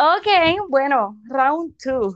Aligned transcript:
Ok, 0.00 0.26
bueno, 0.70 1.18
round 1.28 1.76
two. 1.76 2.14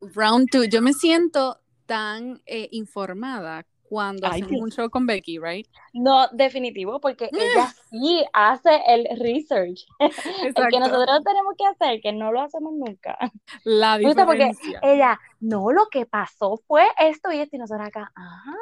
Round 0.00 0.50
two. 0.50 0.64
Yo 0.64 0.82
me 0.82 0.92
siento 0.92 1.60
tan 1.86 2.42
eh, 2.44 2.66
informada 2.72 3.64
cuando 3.82 4.26
Ay, 4.28 4.42
Dios. 4.42 4.60
un 4.60 4.70
show 4.72 4.90
con 4.90 5.06
Becky, 5.06 5.38
right? 5.38 5.64
No, 5.92 6.26
definitivo, 6.32 7.00
porque 7.00 7.30
ella 7.32 7.72
sí 7.88 8.24
hace 8.32 8.80
el 8.88 9.06
research. 9.20 9.86
El 10.00 10.54
que 10.54 10.80
nosotros 10.80 11.22
tenemos 11.24 11.54
que 11.56 11.66
hacer, 11.66 12.00
que 12.00 12.12
no 12.12 12.32
lo 12.32 12.40
hacemos 12.40 12.72
nunca. 12.72 13.16
La 13.62 14.00
gusta 14.00 14.26
porque 14.26 14.46
diferencia. 14.46 14.80
ella, 14.82 15.20
no, 15.38 15.70
lo 15.70 15.86
que 15.88 16.06
pasó 16.06 16.60
fue 16.66 16.88
esto 16.98 17.30
y 17.30 17.38
esto, 17.38 17.54
y 17.54 17.58
nosotros 17.60 17.86
acá, 17.86 18.10
ah, 18.16 18.56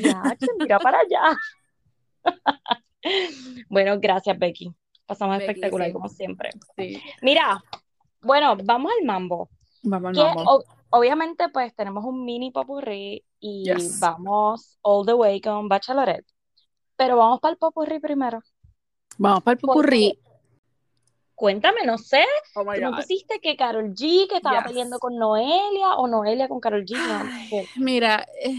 ya, 0.00 0.36
mira 0.60 0.78
para 0.78 0.98
allá. 0.98 1.36
Bueno, 3.68 3.98
gracias, 3.98 4.38
Becky. 4.38 4.72
Pasamos 5.06 5.38
Becky, 5.38 5.50
espectacular, 5.50 5.88
sí. 5.88 5.92
como 5.92 6.08
siempre. 6.08 6.50
Sí. 6.76 7.02
Mira, 7.20 7.60
bueno, 8.22 8.56
vamos 8.64 8.92
al 8.98 9.04
mambo. 9.06 9.48
Vamos, 9.82 10.12
Que 10.12 10.22
vamos. 10.22 10.44
o- 10.46 10.64
obviamente, 10.90 11.48
pues 11.48 11.74
tenemos 11.74 12.04
un 12.04 12.24
mini 12.24 12.50
popurrí 12.50 13.24
y 13.40 13.64
Yes. 13.64 13.98
vamos 14.00 14.78
all 14.82 15.04
the 15.06 15.14
way 15.14 15.40
con 15.40 15.68
Bachelorette. 15.68 16.26
Pero 16.96 17.16
vamos 17.16 17.40
para 17.40 17.52
el 17.52 17.58
popurrí 17.58 17.98
primero. 17.98 18.40
Vamos 19.18 19.42
para 19.42 19.54
el 19.54 19.58
popurrí. 19.58 20.18
Cuéntame, 21.34 21.84
no 21.84 21.98
sé, 21.98 22.24
Oh 22.54 22.62
tú 22.62 22.80
me 22.80 22.92
pusiste 22.92 23.40
que 23.40 23.56
Carol 23.56 23.92
G, 23.94 24.28
que 24.28 24.36
estaba 24.36 24.58
Yes. 24.58 24.66
peleando 24.68 24.98
con 25.00 25.16
Noelia, 25.16 25.96
o 25.96 26.06
Noelia 26.06 26.46
con 26.48 26.60
Carol 26.60 26.84
G. 26.84 26.92
no 26.96 27.28
Ay, 27.32 27.48
sé. 27.48 27.68
Mira, 27.76 28.24
eh, 28.44 28.54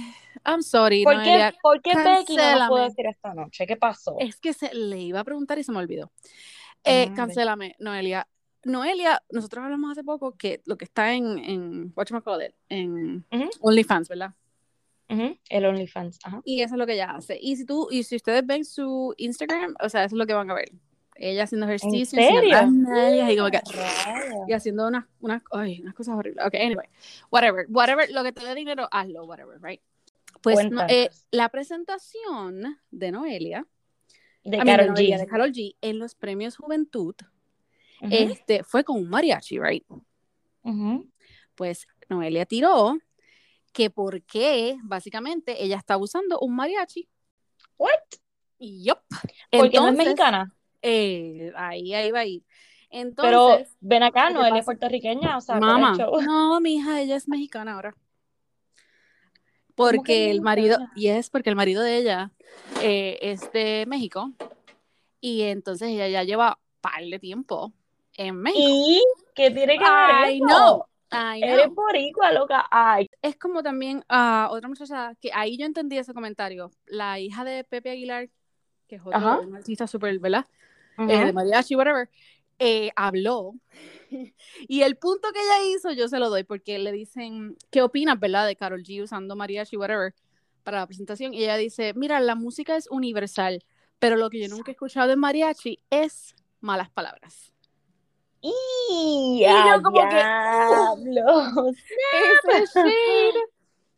I'm 0.45 0.61
sorry, 0.61 1.05
¿Por 1.05 1.23
qué, 1.23 1.53
por 1.61 1.81
qué 1.81 1.95
Becky 1.95 2.35
no 2.35 2.59
nos 2.59 2.67
pudo 2.67 2.83
decir 2.83 3.05
esta 3.05 3.33
noche? 3.33 3.65
¿Qué 3.65 3.77
pasó? 3.77 4.15
Es 4.19 4.37
que 4.37 4.51
se, 4.51 4.73
le 4.73 4.99
iba 4.99 5.21
a 5.21 5.23
preguntar 5.23 5.57
y 5.59 5.63
se 5.63 5.71
me 5.71 5.77
olvidó. 5.77 6.11
Eh, 6.83 7.07
Ah, 7.11 7.13
cancélame, 7.15 7.75
Noelia. 7.79 8.27
Noelia, 8.65 9.21
nosotros 9.31 9.63
hablamos 9.63 9.91
hace 9.91 10.03
poco 10.03 10.37
que 10.37 10.61
lo 10.65 10.77
que 10.77 10.85
está 10.85 11.13
en, 11.13 11.37
en 11.39 11.93
whatchamacallit, 11.95 12.53
en 12.69 13.25
Ujú. 13.31 13.49
OnlyFans, 13.61 14.09
¿verdad? 14.09 14.33
El 15.49 15.65
OnlyFans, 15.65 16.19
ajá. 16.23 16.41
Y 16.43 16.61
eso 16.61 16.75
es 16.75 16.79
lo 16.79 16.85
que 16.85 16.93
ella 16.93 17.11
hace. 17.11 17.37
Y 17.39 17.55
si 17.55 17.65
tú, 17.65 17.87
y 17.91 18.03
si 18.03 18.15
ustedes 18.15 18.45
ven 18.45 18.65
su 18.65 19.13
Instagram, 19.17 19.75
o 19.83 19.89
sea, 19.89 20.05
eso 20.05 20.15
es 20.15 20.19
lo 20.19 20.25
que 20.25 20.33
van 20.33 20.49
a 20.49 20.53
ver. 20.53 20.71
Ella 21.15 21.43
haciendo 21.43 21.67
ejercicio, 21.67 22.17
serio? 22.19 22.49
las 22.49 22.71
nalgas 22.71 23.31
y 23.31 23.37
como 23.37 23.51
que 23.51 23.59
Rayos. 23.59 24.47
y 24.47 24.53
haciendo 24.53 24.87
unas, 24.87 25.05
unas, 25.19 25.43
ay, 25.51 25.79
unas 25.81 25.93
cosas 25.93 26.15
horribles. 26.15 26.43
Ok, 26.45 26.55
anyway, 26.55 26.87
whatever, 27.31 27.67
whatever, 27.69 28.09
lo 28.11 28.23
que 28.23 28.31
te 28.31 28.43
dé 28.43 28.55
dinero, 28.55 28.87
hazlo, 28.91 29.25
whatever, 29.25 29.61
right? 29.61 29.81
Pues 30.41 30.69
no, 30.71 30.83
eh, 30.89 31.09
la 31.31 31.49
presentación 31.49 32.79
de 32.89 33.11
Noelia, 33.11 33.67
De 34.43 34.57
Noelia, 34.57 35.17
G. 35.19 35.19
de 35.19 35.27
G, 35.27 35.75
en 35.81 35.99
los 35.99 36.15
premios 36.15 36.57
Juventud, 36.57 37.15
Este, 38.09 38.63
fue 38.63 38.83
con 38.83 38.97
un 38.97 39.09
mariachi, 39.09 39.59
right? 39.59 39.85
Pues 41.55 41.87
Noelia 42.09 42.45
tiró 42.45 42.97
que 43.71 43.89
por 43.89 44.21
qué, 44.23 44.77
básicamente, 44.83 45.63
ella 45.63 45.77
está 45.77 45.97
usando 45.97 46.39
un 46.39 46.55
mariachi. 46.55 47.07
What? 47.77 47.89
Yup. 48.59 48.99
Porque 49.51 49.77
no 49.77 49.89
es 49.89 49.95
mexicana. 49.95 50.53
eh, 50.81 51.51
ahí, 51.55 51.93
ahí 51.93 52.11
va 52.11 52.19
a 52.19 52.25
ir. 52.25 52.43
Pero 53.15 53.57
ven 53.79 54.03
acá, 54.03 54.27
¿qué 54.27 54.35
Noelia 54.35 54.59
es 54.59 54.65
puertorriqueña, 54.65 55.37
o 55.37 55.41
sea, 55.41 55.57
¿cuál 55.57 55.71
es 55.71 55.97
mamá, 55.97 55.97
no, 56.25 56.61
mi 56.61 56.75
hija, 56.75 57.01
ella 57.01 57.15
es 57.15 57.27
mexicana 57.27 57.73
ahora. 57.73 57.95
¿Cómo 59.75 59.89
que 59.89 59.95
Porque 59.97 60.31
el 60.31 60.41
marido, 60.41 60.77
y 60.95 61.07
es 61.07 61.31
porque 61.31 61.49
el 61.49 61.55
marido 61.55 61.81
de 61.81 61.97
ella 61.97 62.31
eh, 62.81 63.17
es 63.21 63.51
de 63.51 63.85
México 63.87 64.31
y 65.19 65.41
entonces 65.43 65.89
ella 65.89 66.07
ya 66.07 66.23
lleva 66.23 66.59
par 66.79 67.03
de 67.03 67.17
tiempo 67.17 67.73
en 68.17 68.35
México. 68.41 68.63
¿Y 68.63 69.03
qué 69.35 69.51
tiene 69.51 69.77
que 69.77 69.83
ver 69.83 70.35
eso? 70.35 70.45
know. 70.45 70.85
Eres 71.13 71.69
boricua, 71.69 72.31
loca. 72.31 72.65
Ay, 72.71 73.09
Es 73.21 73.37
como 73.37 73.61
también 73.61 74.03
a 74.09 74.47
otra 74.51 74.67
muchacha 74.67 75.15
que 75.21 75.31
ahí 75.33 75.57
yo 75.57 75.65
entendí 75.65 75.97
ese 75.97 76.13
comentario, 76.13 76.71
la 76.87 77.19
hija 77.19 77.43
de 77.43 77.63
Pepe 77.63 77.91
Aguilar, 77.91 78.29
que 78.87 78.95
es 78.95 79.01
otro 79.01 79.17
Ajá. 79.17 79.39
un 79.39 79.55
artista 79.55 79.85
súper, 79.85 80.17
¿verdad? 80.19 80.45
Eh, 80.97 81.25
de 81.25 81.33
mariachi, 81.33 81.75
whatever, 81.75 82.09
eh, 82.59 82.91
habló. 82.95 83.53
y 84.67 84.81
el 84.81 84.97
punto 84.97 85.29
que 85.33 85.39
ella 85.39 85.75
hizo, 85.75 85.91
yo 85.91 86.07
se 86.07 86.19
lo 86.19 86.29
doy, 86.29 86.43
porque 86.43 86.79
le 86.79 86.91
dicen, 86.91 87.57
¿qué 87.71 87.81
opinas, 87.81 88.19
verdad, 88.19 88.47
de 88.47 88.55
Carol 88.55 88.83
G 88.83 89.03
usando 89.03 89.35
mariachi, 89.35 89.77
whatever, 89.77 90.13
para 90.63 90.79
la 90.79 90.87
presentación? 90.87 91.33
Y 91.33 91.43
ella 91.43 91.57
dice, 91.57 91.93
mira, 91.95 92.19
la 92.19 92.35
música 92.35 92.75
es 92.75 92.87
universal, 92.89 93.63
pero 93.99 94.15
lo 94.15 94.29
que 94.29 94.39
yo 94.39 94.47
nunca 94.47 94.71
he 94.71 94.73
escuchado 94.73 95.07
de 95.07 95.15
mariachi 95.15 95.79
es 95.89 96.35
malas 96.59 96.89
palabras. 96.89 97.52
Y 98.45 99.45
yo 99.47 99.81
como 99.81 100.01
que, 100.01 100.15
diablos. 100.15 101.77
Ese 102.43 102.65
shade. 102.79 103.39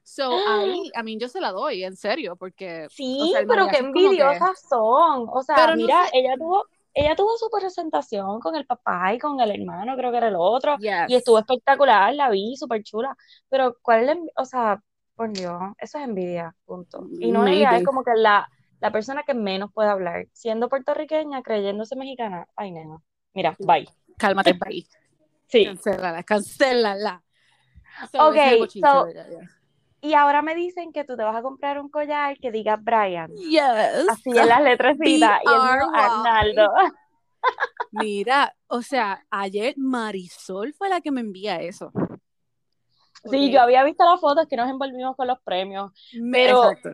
So, 0.03 0.31
ahí, 0.47 0.91
a 0.95 1.01
mí 1.01 1.17
yo 1.19 1.28
se 1.28 1.41
la 1.41 1.51
doy, 1.51 1.83
en 1.83 1.95
serio, 1.97 2.35
porque... 2.35 2.88
Sí, 2.91 3.17
o 3.22 3.25
sea, 3.28 3.41
pero 3.47 3.67
qué 3.67 3.79
como 3.79 3.94
que- 3.94 4.00
envidiosas 4.06 4.61
son. 4.69 5.28
O 5.33 5.41
sea, 5.41 5.56
Pero 5.56 5.69
no 5.72 5.75
mira, 5.78 6.06
sé. 6.06 6.11
ella 6.19 6.35
tuvo, 6.38 6.63
ella 6.94 7.16
tuvo 7.16 7.35
su 7.38 7.50
presentación 7.50 8.39
con 8.39 8.56
el 8.56 8.67
papá 8.67 9.13
y 9.16 9.19
con 9.19 9.39
el 9.41 9.50
hermano, 9.50 9.97
creo 9.97 10.11
que 10.11 10.17
era 10.17 10.28
el 10.28 10.35
otro, 10.38 10.77
Yes. 10.77 11.09
y 11.09 11.16
estuvo 11.16 11.39
espectacular, 11.39 12.13
la 12.13 12.29
vi, 12.29 12.56
súper 12.56 12.83
chula. 12.83 13.17
Pero, 13.50 13.75
¿cuál 13.81 14.07
es 14.07 14.17
O 14.38 14.45
sea, 14.45 14.79
por 15.16 15.31
Dios, 15.33 15.59
eso 15.79 15.97
es 15.97 16.03
envidia, 16.03 16.56
punto. 16.66 17.07
Y 17.19 17.31
no 17.31 17.47
ella 17.47 17.75
es 17.77 17.83
como 17.83 18.03
que 18.03 18.12
la, 18.16 18.47
la 18.79 18.91
persona 18.91 19.23
que 19.23 19.33
menos 19.33 19.72
puede 19.73 19.89
hablar, 19.89 20.27
siendo 20.33 20.69
puertorriqueña, 20.69 21.41
creyéndose 21.41 21.95
mexicana. 21.95 22.47
Ay, 22.56 22.72
nena. 22.72 23.00
Mira, 23.33 23.56
bye. 23.59 23.88
Cálmate, 24.18 24.53
bye. 24.53 24.86
Sí. 25.48 25.66
Cancélala, 25.66 26.24
cancélala. 26.24 27.24
So, 28.12 28.28
Ok, 28.30 28.36
so-. 28.81 29.08
Y 30.02 30.14
ahora 30.14 30.42
me 30.42 30.53
dicen 30.53 30.92
que 30.92 31.03
tú 31.03 31.16
te 31.18 31.24
vas 31.24 31.36
a 31.36 31.42
comprar 31.42 31.80
un 31.80 31.90
collar 31.90 32.38
que 32.38 32.52
diga 32.52 32.75
Brian. 32.75 33.31
Yes. 33.36 34.08
Así 34.09 34.30
en 34.30 34.48
las 34.48 34.62
letrecitas. 34.62 35.42
Y 35.44 35.48
el. 35.48 35.90
Arnaldo. 35.96 36.72
Mira, 37.92 38.56
o 38.68 38.81
sea, 38.81 39.25
ayer 39.30 39.74
Marisol 39.78 40.74
fue 40.74 40.90
la 40.90 41.02
que 41.02 41.12
me 41.12 41.22
envía 41.22 41.62
eso. 41.62 41.92
Sí, 43.30 43.52
yo 43.52 43.62
había 43.62 43.84
visto 43.84 44.04
las 44.04 44.20
fotos 44.20 44.46
que 44.48 44.56
nos 44.56 44.70
envolvimos 44.70 45.16
con 45.16 45.28
los 45.28 45.40
premios. 45.42 45.92
Pero- 46.31 46.72
Exacto. 46.72 46.90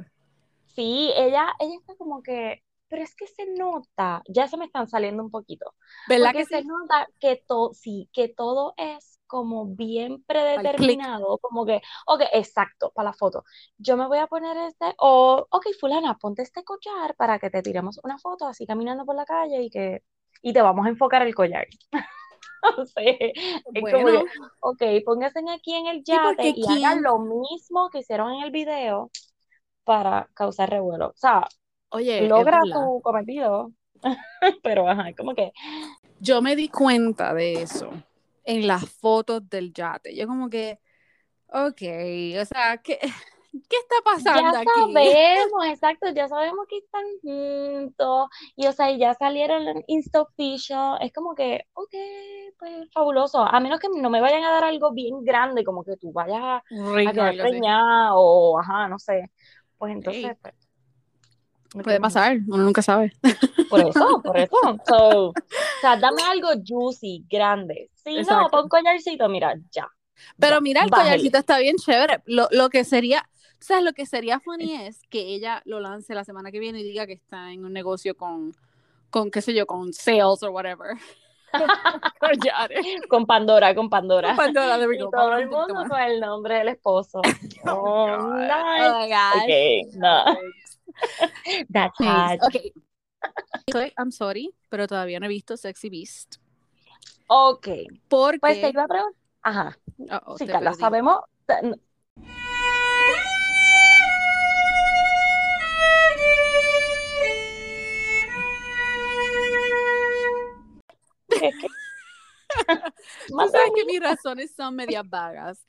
Sí, 0.68 1.12
ella, 1.18 1.54
ella 1.60 1.74
está 1.82 1.96
como 1.98 2.24
que, 2.24 2.64
pero 2.92 3.04
es 3.04 3.16
que 3.16 3.28
se 3.28 3.48
nota, 3.58 4.24
ya 4.30 4.48
se 4.50 4.58
me 4.58 4.66
están 4.68 4.90
saliendo 4.90 5.24
un 5.24 5.32
poquito, 5.32 5.76
¿Verdad 6.06 6.36
porque 6.36 6.38
que 6.38 6.46
se 6.46 6.64
sí? 6.64 6.64
nota 6.64 7.10
que 7.20 7.44
todo, 7.48 7.74
sí, 7.74 8.10
que 8.14 8.30
todo 8.30 8.76
es 8.78 9.20
como 9.28 9.66
bien 9.68 10.24
predeterminado, 10.26 11.40
como 11.40 11.66
que, 11.66 11.82
ok, 12.08 12.22
exacto, 12.34 12.92
para 12.94 13.12
la 13.12 13.14
foto. 13.14 13.46
Yo 13.80 13.98
me 13.98 14.08
voy 14.08 14.20
a 14.20 14.28
poner 14.28 14.58
este, 14.58 14.94
o, 15.00 15.48
ok, 15.50 15.68
fulana, 15.80 16.18
ponte 16.20 16.44
este 16.44 16.64
collar 16.66 17.16
para 17.18 17.40
que 17.40 17.50
te 17.50 17.64
tiremos 17.64 18.00
una 18.04 18.20
foto 18.20 18.48
así 18.48 18.68
caminando 18.68 19.06
por 19.06 19.16
la 19.16 19.26
calle 19.26 19.64
y 19.64 19.72
que, 19.72 20.04
y 20.44 20.54
te 20.54 20.62
vamos 20.62 20.86
a 20.86 20.90
enfocar 20.90 21.24
el 21.24 21.36
collar. 21.36 21.68
No 22.78 22.86
sé, 22.86 23.34
es 23.74 23.90
como 23.90 24.08
Bueno, 24.08 24.26
ok, 24.60 24.82
pónganse 25.06 25.40
aquí 25.52 25.74
en 25.76 25.88
el 25.88 26.04
yate 26.04 26.52
y 26.56 26.68
hagan 26.68 27.02
quién- 27.02 27.04
lo 27.04 27.20
mismo 27.20 27.90
que 27.90 28.00
hicieron 28.00 28.34
en 28.34 28.44
el 28.44 28.52
video 28.52 29.12
para 29.86 30.30
causar 30.36 30.70
revuelo. 30.72 31.10
O 31.10 31.14
sea, 31.18 31.48
oye, 31.92 32.28
logra 32.28 32.60
su 32.72 33.02
cometido, 33.04 33.72
pero 34.64 34.88
ajá, 34.90 35.14
como 35.18 35.34
que, 35.36 35.52
Yo 36.20 36.42
me 36.42 36.56
di 36.56 36.70
cuenta 36.70 37.34
de 37.34 37.62
eso 37.62 37.92
en 38.44 38.68
las 38.68 38.90
fotos 38.90 39.48
del 39.50 39.74
yate. 39.74 40.16
Yo 40.16 40.28
como 40.28 40.50
que, 40.50 40.80
ok, 41.48 41.82
o 42.42 42.46
sea, 42.46 42.78
¿qué, 42.84 43.00
qué 43.70 43.78
está 43.78 43.96
pasando 44.04 44.42
ya 44.42 44.52
aquí? 44.58 44.94
sabemos, 44.94 45.66
exacto, 45.68 46.10
ya 46.14 46.28
sabemos 46.28 46.66
que 46.70 46.78
están 46.78 47.04
juntos, 47.22 48.30
y 48.56 48.68
o 48.68 48.72
sea, 48.72 48.96
ya 48.98 49.14
salieron 49.14 49.68
en 49.68 49.84
Insta 49.88 50.22
Official, 50.22 50.98
es 51.02 51.12
como 51.14 51.36
que, 51.36 51.62
ok, 51.74 51.94
pues 52.60 52.88
fabuloso, 52.94 53.40
a 53.44 53.60
menos 53.60 53.80
que 53.80 53.88
no 53.90 54.10
me 54.10 54.22
vayan 54.22 54.44
a 54.44 54.52
dar 54.52 54.64
algo 54.66 54.92
bien 54.94 55.24
grande, 55.24 55.64
como 55.64 55.84
que 55.84 55.98
tú 55.98 56.12
vayas 56.14 56.40
a, 56.42 56.56
a 56.58 57.14
quedar 57.14 57.36
así. 57.42 57.42
preñada, 57.50 58.12
o 58.16 58.60
ajá, 58.60 58.88
no 58.88 59.00
sé, 59.00 59.32
pues 59.78 59.94
entonces, 59.94 60.38
pues, 60.42 60.54
Puede 61.72 61.84
quedo 61.86 62.00
más 62.02 62.14
pasar, 62.14 62.38
uno 62.48 62.64
nunca 62.64 62.82
sabe. 62.82 63.14
Por 63.70 63.80
eso, 63.82 64.22
por 64.24 64.38
eso. 64.38 64.52
So, 64.88 65.28
o 65.30 65.34
sea, 65.80 65.96
dame 65.98 66.22
algo 66.24 66.50
juicy, 66.68 67.26
grande. 67.30 67.90
Si 68.04 68.14
no, 68.14 68.20
Exacto. 68.22 68.50
pon 68.52 68.68
collarcito, 68.70 69.30
mira, 69.30 69.56
ya. 69.72 69.88
Pero 70.38 70.56
ya, 70.56 70.62
mira, 70.62 70.84
el 70.84 70.90
bájale. 70.90 71.10
collarcito 71.12 71.38
está 71.38 71.58
bien 71.60 71.78
chévere. 71.78 72.22
Lo, 72.26 72.48
lo 72.52 72.70
que 72.70 72.84
sería, 72.84 73.24
¿sabes? 73.60 73.84
Lo 73.84 73.94
que 73.94 74.06
sería 74.06 74.40
funny 74.40 74.76
es 74.76 75.02
que 75.10 75.20
ella 75.34 75.62
lo 75.66 75.80
lance 75.80 76.14
la 76.14 76.24
semana 76.26 76.52
que 76.52 76.60
viene 76.60 76.82
y 76.82 76.84
diga 76.84 77.08
que 77.08 77.14
está 77.14 77.52
en 77.52 77.64
un 77.66 77.72
negocio 77.74 78.16
con, 78.16 78.54
con 79.10 79.32
qué 79.32 79.42
sé 79.42 79.54
yo, 79.54 79.66
con 79.66 79.94
sales 79.94 80.44
o 80.44 80.52
whatever. 80.52 80.98
Con 83.10 83.26
Pandora, 83.26 83.76
con 83.76 83.90
Pandora. 83.90 84.36
Pandora, 84.38 84.78
there 84.78 84.88
we 84.88 84.96
Y 84.96 85.00
todo 85.00 85.36
el 85.36 85.50
mundo 85.50 85.84
con 85.90 86.00
el 86.00 86.20
nombre 86.20 86.56
del 86.60 86.70
esposo. 86.70 87.22
Oh, 87.66 88.08
Oh, 88.08 88.18
God. 88.32 88.40
nice. 88.40 88.90
Oh, 88.90 89.00
my 89.00 89.10
gosh. 89.10 89.44
Okay, 89.44 89.82
no. 89.96 90.24
That's 91.74 91.98
hot. 91.98 92.40
Ok. 92.44 92.56
Soy- 93.72 93.94
I'm 93.98 94.12
sorry, 94.12 94.54
pero 94.70 94.88
todavía 94.88 95.20
no 95.20 95.26
he 95.26 95.30
visto 95.30 95.56
Sexy 95.58 95.90
Beast. 95.90 96.36
Ok. 97.28 97.68
Porque. 98.08 98.40
Pues 98.40 98.62
te 98.62 98.70
iba 98.70 98.84
a 98.84 98.88
preguntar. 98.88 99.22
Ajá. 99.44 99.78
Sí, 100.38 100.46
te 100.46 100.52
Carla, 100.52 100.72
perdí. 100.72 100.80
sabemos. 100.82 101.20
Tú 113.28 113.36
Más 113.36 113.52
sabes 113.52 113.72
que 113.76 113.86
mis 113.86 114.00
razones 114.02 114.54
son 114.56 114.76
medias 114.76 115.08
vagas. 115.10 115.66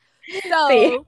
So, 0.48 0.68
Sí. 0.68 0.98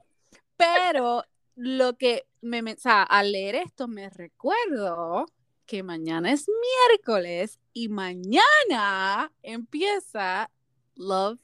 Pero 0.57 1.23
lo 1.55 1.97
que 1.97 2.27
me, 2.41 2.61
me- 2.61 2.73
o 2.73 2.77
sea, 2.77 3.03
al 3.03 3.31
leer 3.31 3.55
esto 3.55 3.87
me 3.87 4.09
recuerdo 4.09 5.25
que 5.65 5.83
mañana 5.83 6.31
es 6.31 6.45
miércoles 6.89 7.59
y 7.73 7.89
mañana 7.89 9.31
empieza 9.41 10.49
Love 10.95 11.39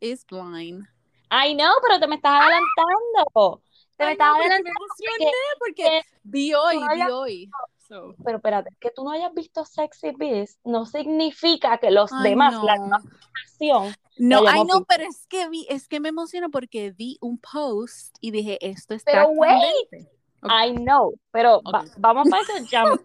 is 0.00 0.24
Blind. 0.26 0.86
Ay, 1.28 1.54
no, 1.54 1.70
pero 1.86 2.00
te 2.00 2.06
me 2.08 2.16
estás 2.16 2.32
adelantando. 2.40 3.62
Te 3.96 4.06
me 4.06 4.12
estás 4.12 4.28
no, 4.28 4.34
porque 4.34 4.48
me 4.48 4.54
adelantando. 4.54 4.80
emocioné 4.80 5.32
porque 5.58 5.82
que 5.82 6.02
vi 6.24 6.54
hoy, 6.54 6.78
no 6.80 6.94
vi 6.94 7.02
hoy. 7.12 7.50
So, 7.86 8.14
Pero 8.24 8.36
espérate, 8.38 8.70
que 8.80 8.90
tú 8.90 9.04
no 9.04 9.10
hayas 9.10 9.34
visto 9.34 9.64
Sexy 9.64 10.12
Beast 10.16 10.58
no 10.64 10.86
significa 10.86 11.78
que 11.78 11.90
los 11.90 12.10
ay, 12.12 12.30
demás, 12.30 12.54
no. 12.54 12.64
la 12.64 12.76
población, 12.76 13.94
No, 14.22 14.42
ay, 14.46 14.64
no, 14.64 14.84
pero 14.84 15.04
es 15.04 15.26
que 15.28 15.48
vi, 15.48 15.66
es 15.70 15.88
que 15.88 15.98
me 15.98 16.10
emociona 16.10 16.48
porque 16.50 16.90
vi 16.92 17.16
un 17.22 17.38
post 17.38 18.16
y 18.20 18.30
dije, 18.32 18.58
esto 18.60 18.94
está 18.94 19.12
Pero 19.12 19.28
wait. 19.30 20.08
I 20.42 20.72
know, 20.74 21.14
pero 21.30 21.60
va- 21.62 21.84
vamos 21.98 22.28
para 22.28 22.42
eso. 22.42 22.52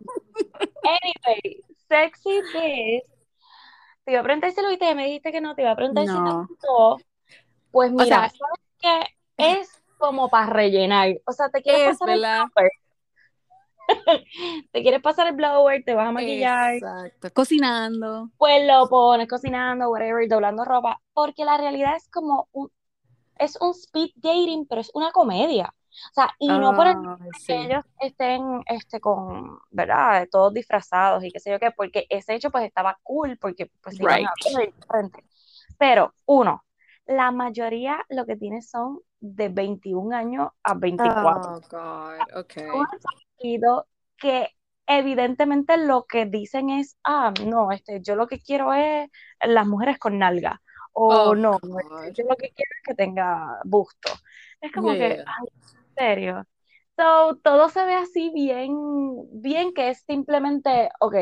Anyway, 0.84 1.64
Sexy 1.88 2.42
Beast. 2.54 3.08
Te 4.04 4.12
iba 4.12 4.20
a 4.20 4.24
preguntar 4.24 4.52
si 4.52 4.62
lo 4.62 4.70
viste, 4.70 4.94
me 4.94 5.06
dijiste 5.06 5.32
que 5.32 5.42
no, 5.42 5.56
te 5.56 5.62
iba 5.64 5.72
a 5.72 5.76
preguntar 5.76 6.06
si 6.06 6.14
te 6.14 6.20
No. 6.20 6.48
gustó. 6.48 6.98
Pues 7.72 7.92
mira, 7.92 8.06
sea- 8.06 8.30
¿sabes 8.30 8.62
qué? 8.80 9.02
Es 9.38 9.82
como 9.98 10.30
para 10.30 10.48
rellenar. 10.48 11.16
O 11.26 11.32
sea, 11.32 11.50
te 11.50 11.62
quieres 11.62 11.94
Es, 11.94 11.98
pasar. 12.00 12.18
Te 14.72 14.82
quieres 14.82 15.02
pasar 15.02 15.28
el 15.28 15.36
blower, 15.36 15.84
te 15.84 15.94
vas 15.94 16.08
a 16.08 16.12
maquillar, 16.12 16.76
Exacto. 16.76 17.30
Cocinando. 17.34 18.30
pues 18.38 18.66
lo 18.66 18.88
pones 18.90 19.28
cocinando, 19.28 19.90
whatever, 19.90 20.28
doblando 20.28 20.66
ropa, 20.66 21.00
porque 21.14 21.46
la 21.46 21.58
realidad 21.58 21.96
es 21.96 22.10
como 22.10 22.48
un, 22.52 22.70
es 23.38 23.58
un 23.62 23.72
speed 23.72 24.12
dating, 24.16 24.66
pero 24.68 24.82
es 24.82 24.92
una 24.94 25.12
comedia. 25.12 25.74
O 26.12 26.14
sea, 26.14 26.30
y 26.40 26.48
no 26.50 26.76
por 26.76 26.88
el 26.88 26.96
que 27.48 27.56
ellos 27.56 27.86
estén 28.02 28.62
este, 28.68 29.00
con, 29.00 29.60
¿verdad? 29.72 30.28
Todos 30.30 30.54
disfrazados 30.54 31.24
y 31.24 31.32
qué 31.32 31.40
sé 31.40 31.52
yo 31.52 31.60
qué, 31.60 31.72
porque 31.72 32.06
ese 32.10 32.36
hecho 32.36 32.52
pues 32.52 32.66
estaba 32.66 33.00
cool, 33.02 33.38
porque 33.38 33.72
pues 33.82 33.98
Right. 34.00 34.28
a 34.28 34.58
ver 34.58 34.74
diferente. 34.74 35.24
Pero, 35.78 36.14
uno, 36.26 36.66
la 37.06 37.32
mayoría 37.32 38.04
lo 38.10 38.26
que 38.26 38.36
tiene 38.36 38.62
son 38.62 39.00
de 39.20 39.50
21 39.50 40.14
años 40.14 40.50
a 40.64 40.74
24. 40.74 41.54
Oh, 41.54 41.62
God. 41.70 42.40
Okay. 42.44 42.68
Que 44.18 44.50
evidentemente 44.88 45.78
lo 45.78 46.06
que 46.06 46.26
dicen 46.26 46.70
es, 46.70 46.98
ah, 47.04 47.34
no, 47.46 47.72
este, 47.72 48.02
yo 48.02 48.16
lo 48.16 48.28
que 48.28 48.40
quiero 48.40 48.74
es 48.74 49.10
las 49.42 49.68
mujeres 49.68 50.00
con 50.00 50.18
nalga. 50.20 50.62
O 50.94 51.26
Oh, 51.26 51.36
no, 51.36 51.60
este, 51.80 52.14
yo 52.14 52.24
lo 52.30 52.36
que 52.36 52.52
quiero 52.56 52.72
es 52.78 52.84
que 52.88 52.96
tenga 52.96 53.60
busto. 53.66 54.10
Es 54.62 54.72
como 54.72 54.88
Yeah, 54.88 54.98
que, 54.98 55.06
ay, 55.26 55.48
en 55.74 55.96
serio. 55.96 56.48
So, 56.98 57.36
todo 57.44 57.68
se 57.70 57.86
ve 57.86 57.96
así 57.96 58.32
bien, 58.34 58.74
bien 59.42 59.74
que 59.74 59.90
es 59.90 60.00
simplemente, 60.08 60.90
ok, 61.02 61.16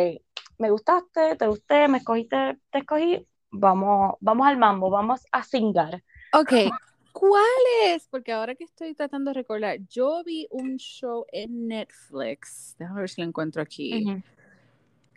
me 0.60 0.70
gustaste, 0.70 1.36
te 1.36 1.48
gusté, 1.48 1.88
me 1.88 1.98
escogiste, 1.98 2.60
te 2.70 2.80
escogí, 2.80 3.28
vamos, 3.50 4.16
vamos 4.20 4.48
al 4.48 4.58
mambo, 4.58 4.92
vamos 4.92 5.26
a 5.32 5.44
singar. 5.44 6.04
Ok, 6.34 6.52
¿cuál 7.14 7.44
es? 7.86 8.08
Porque 8.10 8.34
ahora 8.34 8.56
que 8.56 8.66
estoy 8.66 8.94
tratando 8.94 9.30
de 9.30 9.36
recordar, 9.36 9.78
yo 9.88 10.22
vi 10.26 10.48
un 10.52 10.76
show 10.78 11.26
en 11.32 11.68
Netflix. 11.68 12.76
Déjame 12.78 13.02
ver 13.02 13.10
si 13.10 13.22
lo 13.22 13.28
encuentro 13.28 13.62
aquí. 13.62 14.06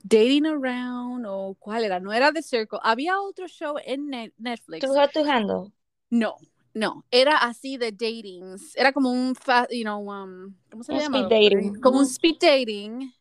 Dating 0.04 0.46
Around 0.46 1.26
o 1.26 1.56
cuál 1.58 1.84
era. 1.84 1.98
No 1.98 2.12
era 2.12 2.32
The 2.32 2.42
Circle. 2.42 2.78
Había 2.82 3.20
otro 3.20 3.48
show 3.48 3.76
en 3.84 4.06
Net- 4.08 4.34
Netflix. 4.38 4.86
To 4.86 5.24
Handle. 5.24 5.72
No, 6.10 6.36
no. 6.74 7.04
Era 7.10 7.38
así 7.38 7.76
de 7.76 7.90
datings. 7.90 8.76
Era 8.76 8.92
como 8.92 9.10
un, 9.10 9.34
you 9.70 9.82
know, 9.82 10.08
um, 10.08 10.54
¿cómo 10.70 10.84
se 10.84 10.92
Un 10.92 10.98
llama? 11.00 11.18
speed 11.22 11.28
dating. 11.28 11.80
Como 11.80 11.98
un 11.98 12.04
speed 12.06 12.36
dating. 12.40 13.12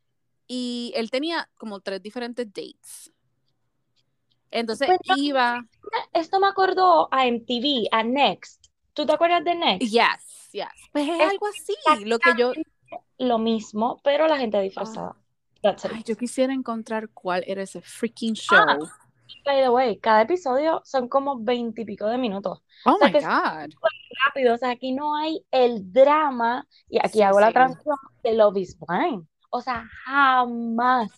Y 0.47 0.93
él 0.95 1.09
tenía 1.09 1.49
como 1.57 1.79
tres 1.79 2.03
diferentes 2.03 2.45
dates. 2.45 3.11
Entonces 4.51 4.87
Pues 4.87 5.17
iba. 5.17 5.65
Esto 6.13 6.39
me 6.39 6.47
acordó 6.47 7.07
a 7.11 7.25
MTV, 7.27 7.87
a 7.91 8.03
Next. 8.03 8.64
¿Tú 8.95 9.05
te 9.05 9.13
acuerdas 9.13 9.43
de 9.43 9.53
Next? 9.55 9.81
Yes, 9.91 10.49
yes. 10.51 10.65
Pues 10.91 11.07
es 11.07 11.19
Es 11.19 11.29
algo 11.29 11.45
así. 11.47 12.05
Lo 12.05 12.17
que 12.17 12.31
yo. 12.37 12.53
Lo 13.19 13.37
mismo, 13.37 13.99
pero 14.03 14.27
la 14.27 14.37
gente 14.37 14.59
disfrazada. 14.61 15.15
It. 15.61 15.77
Ay, 15.91 16.03
yo 16.05 16.15
quisiera 16.15 16.53
encontrar 16.53 17.09
cuál 17.09 17.43
era 17.45 17.61
ese 17.63 17.81
freaking 17.81 18.33
Ah. 18.51 18.77
show. 18.77 18.89
By 19.43 19.61
the 19.61 19.69
way, 19.69 19.97
cada 19.99 20.21
episodio 20.21 20.81
son 20.85 21.07
como 21.07 21.39
veintipico 21.39 22.05
de 22.07 22.17
minutos. 22.17 22.61
oh 22.85 22.97
sea 22.97 23.07
my 23.07 23.11
que- 23.13 23.19
God. 23.25 23.73
Rápido, 24.27 24.53
o 24.55 24.57
sea, 24.57 24.71
aquí 24.71 24.91
no 24.93 25.15
hay 25.15 25.43
el 25.51 25.91
drama, 25.91 26.67
y 26.89 26.99
aquí 26.99 27.13
Sí, 27.19 27.21
hago 27.21 27.39
la 27.39 27.47
sí. 27.47 27.53
transición 27.53 27.95
de 28.23 28.33
Love 28.33 28.57
is 28.57 28.77
Blind. 28.79 29.27
O 29.49 29.61
sea, 29.61 29.87
jamás. 30.05 31.11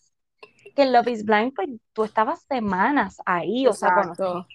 Que 0.76 0.84
en 0.84 0.94
Love 0.94 1.08
is 1.10 1.26
Blind, 1.26 1.54
pues 1.56 1.70
tú 1.94 2.04
estabas 2.04 2.42
semanas 2.44 3.18
ahí, 3.26 3.66
o 3.68 3.74
sea, 3.74 3.90
Exacto. 3.90 4.46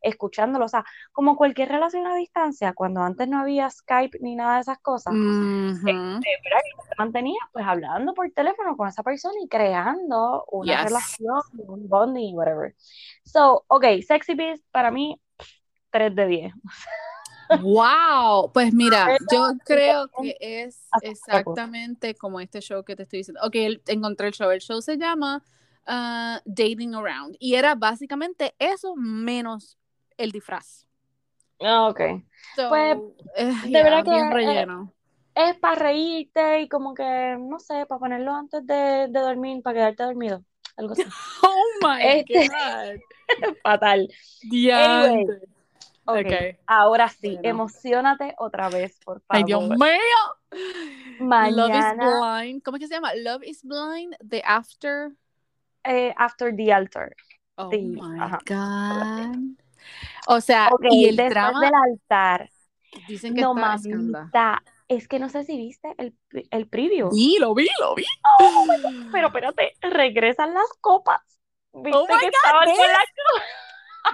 Escuchándolo. 0.00 0.64
O 0.64 0.68
sea, 0.68 0.84
como 1.12 1.36
cualquier 1.36 1.68
relación 1.68 2.06
a 2.06 2.14
distancia, 2.16 2.72
cuando 2.72 3.00
antes 3.02 3.28
no 3.28 3.40
había 3.40 3.70
Skype 3.70 4.18
ni 4.20 4.36
nada 4.36 4.56
de 4.56 4.60
esas 4.62 4.78
cosas. 4.78 5.12
Mhm. 5.14 6.20
se 6.22 6.94
mantenía 6.98 7.38
pues 7.52 7.64
hablando 7.66 8.14
por 8.14 8.30
teléfono 8.30 8.76
con 8.76 8.88
esa 8.88 9.02
persona 9.02 9.34
y 9.42 9.48
creando 9.48 10.44
una 10.50 10.74
Yes. 10.74 10.84
relación, 10.84 11.40
un 11.66 11.88
bonding, 11.88 12.34
whatever. 12.34 12.74
So, 13.24 13.64
ok, 13.68 13.84
Sexy 14.06 14.34
Beast 14.34 14.64
para 14.70 14.90
mí, 14.90 15.20
3 15.90 16.14
de 16.14 16.26
10. 16.26 16.54
Wow, 17.60 18.50
pues 18.52 18.72
mira, 18.72 19.18
yo 19.30 19.52
creo 19.64 20.08
que 20.20 20.36
es 20.40 20.88
exactamente 21.02 22.14
como 22.14 22.40
este 22.40 22.60
show 22.60 22.82
que 22.84 22.96
te 22.96 23.02
estoy 23.02 23.18
diciendo. 23.18 23.40
Ok, 23.44 23.54
encontré 23.86 24.28
el 24.28 24.32
show. 24.34 24.50
El 24.50 24.60
show 24.60 24.80
se 24.80 24.96
llama 24.96 25.42
ah, 25.86 26.40
Dating 26.44 26.94
Around 26.94 27.36
y 27.38 27.54
era 27.54 27.74
básicamente 27.74 28.54
eso 28.58 28.94
menos 28.96 29.78
el 30.16 30.30
disfraz. 30.32 30.86
Ah, 31.60 31.88
Ok. 31.88 32.00
So, 32.56 32.68
Pues, 32.68 32.98
eh, 33.36 33.52
de 33.62 33.70
yeah, 33.70 33.82
verdad 33.84 34.04
que, 34.04 34.10
bien 34.10 34.26
eh, 34.26 34.34
relleno. 34.34 34.92
Es 35.34 35.56
para 35.58 35.76
reírte 35.76 36.60
y 36.62 36.68
como 36.68 36.92
que, 36.94 37.36
no 37.38 37.58
sé, 37.58 37.86
para 37.86 37.98
ponerlo 37.98 38.34
antes 38.34 38.66
de, 38.66 39.06
de 39.08 39.20
dormir, 39.20 39.62
para 39.62 39.74
quedarte 39.74 40.02
dormido. 40.02 40.44
Algo 40.76 40.92
así. 40.92 41.04
Oh 41.42 41.86
my 41.86 42.02
este- 42.02 42.48
God. 42.48 43.56
Fatal. 43.62 44.08
Diantre. 44.42 45.40
Ok, 46.04 46.16
Ok. 46.18 46.58
ahora 46.66 47.08
sí, 47.08 47.34
Bueno. 47.34 47.48
emocionate 47.48 48.34
otra 48.38 48.68
vez, 48.68 48.98
por 49.04 49.20
favor. 49.22 49.36
Ay, 49.36 49.44
Dios 49.44 49.62
mío. 49.68 49.78
Love 50.50 51.14
is 51.14 51.20
Mañana, 51.20 52.20
Blind. 52.40 52.62
¿Cómo 52.62 52.76
es 52.76 52.80
que 52.82 52.88
se 52.88 52.94
llama? 52.94 53.14
Love 53.14 53.44
is 53.44 53.62
Blind, 53.62 54.16
The 54.28 54.42
After. 54.44 55.12
Eh, 55.84 56.14
After 56.16 56.54
the 56.54 56.72
Altar. 56.72 57.14
Oh 57.56 57.70
Sí, 57.70 57.78
my 57.80 58.20
ajá. 58.20 58.38
God. 58.46 59.36
O 60.26 60.40
sea, 60.40 60.70
Ok, 60.72 60.86
y 60.90 61.06
el 61.06 61.16
después 61.16 61.34
drama 61.34 61.60
del 61.60 61.72
altar. 61.74 62.50
dicen 63.08 63.34
que 63.34 63.42
No, 63.42 63.54
mamita. 63.54 64.62
Es 64.88 65.08
que 65.08 65.18
no 65.18 65.28
sé 65.28 65.44
si 65.44 65.56
viste 65.56 65.94
el, 65.98 66.14
el 66.50 66.68
preview. 66.68 67.10
Vi, 67.10 67.38
lo 67.38 67.54
vi, 67.54 67.66
lo 67.80 67.94
vi. 67.94 68.04
Pero 69.12 69.28
espérate, 69.28 69.72
regresan 69.80 70.52
las 70.54 70.68
copas. 70.80 71.20
¿Viste 71.72 71.90
Oh 71.96 72.06
my 72.06 72.20
que 72.20 72.26
God, 72.26 72.32
estaban 72.34 72.66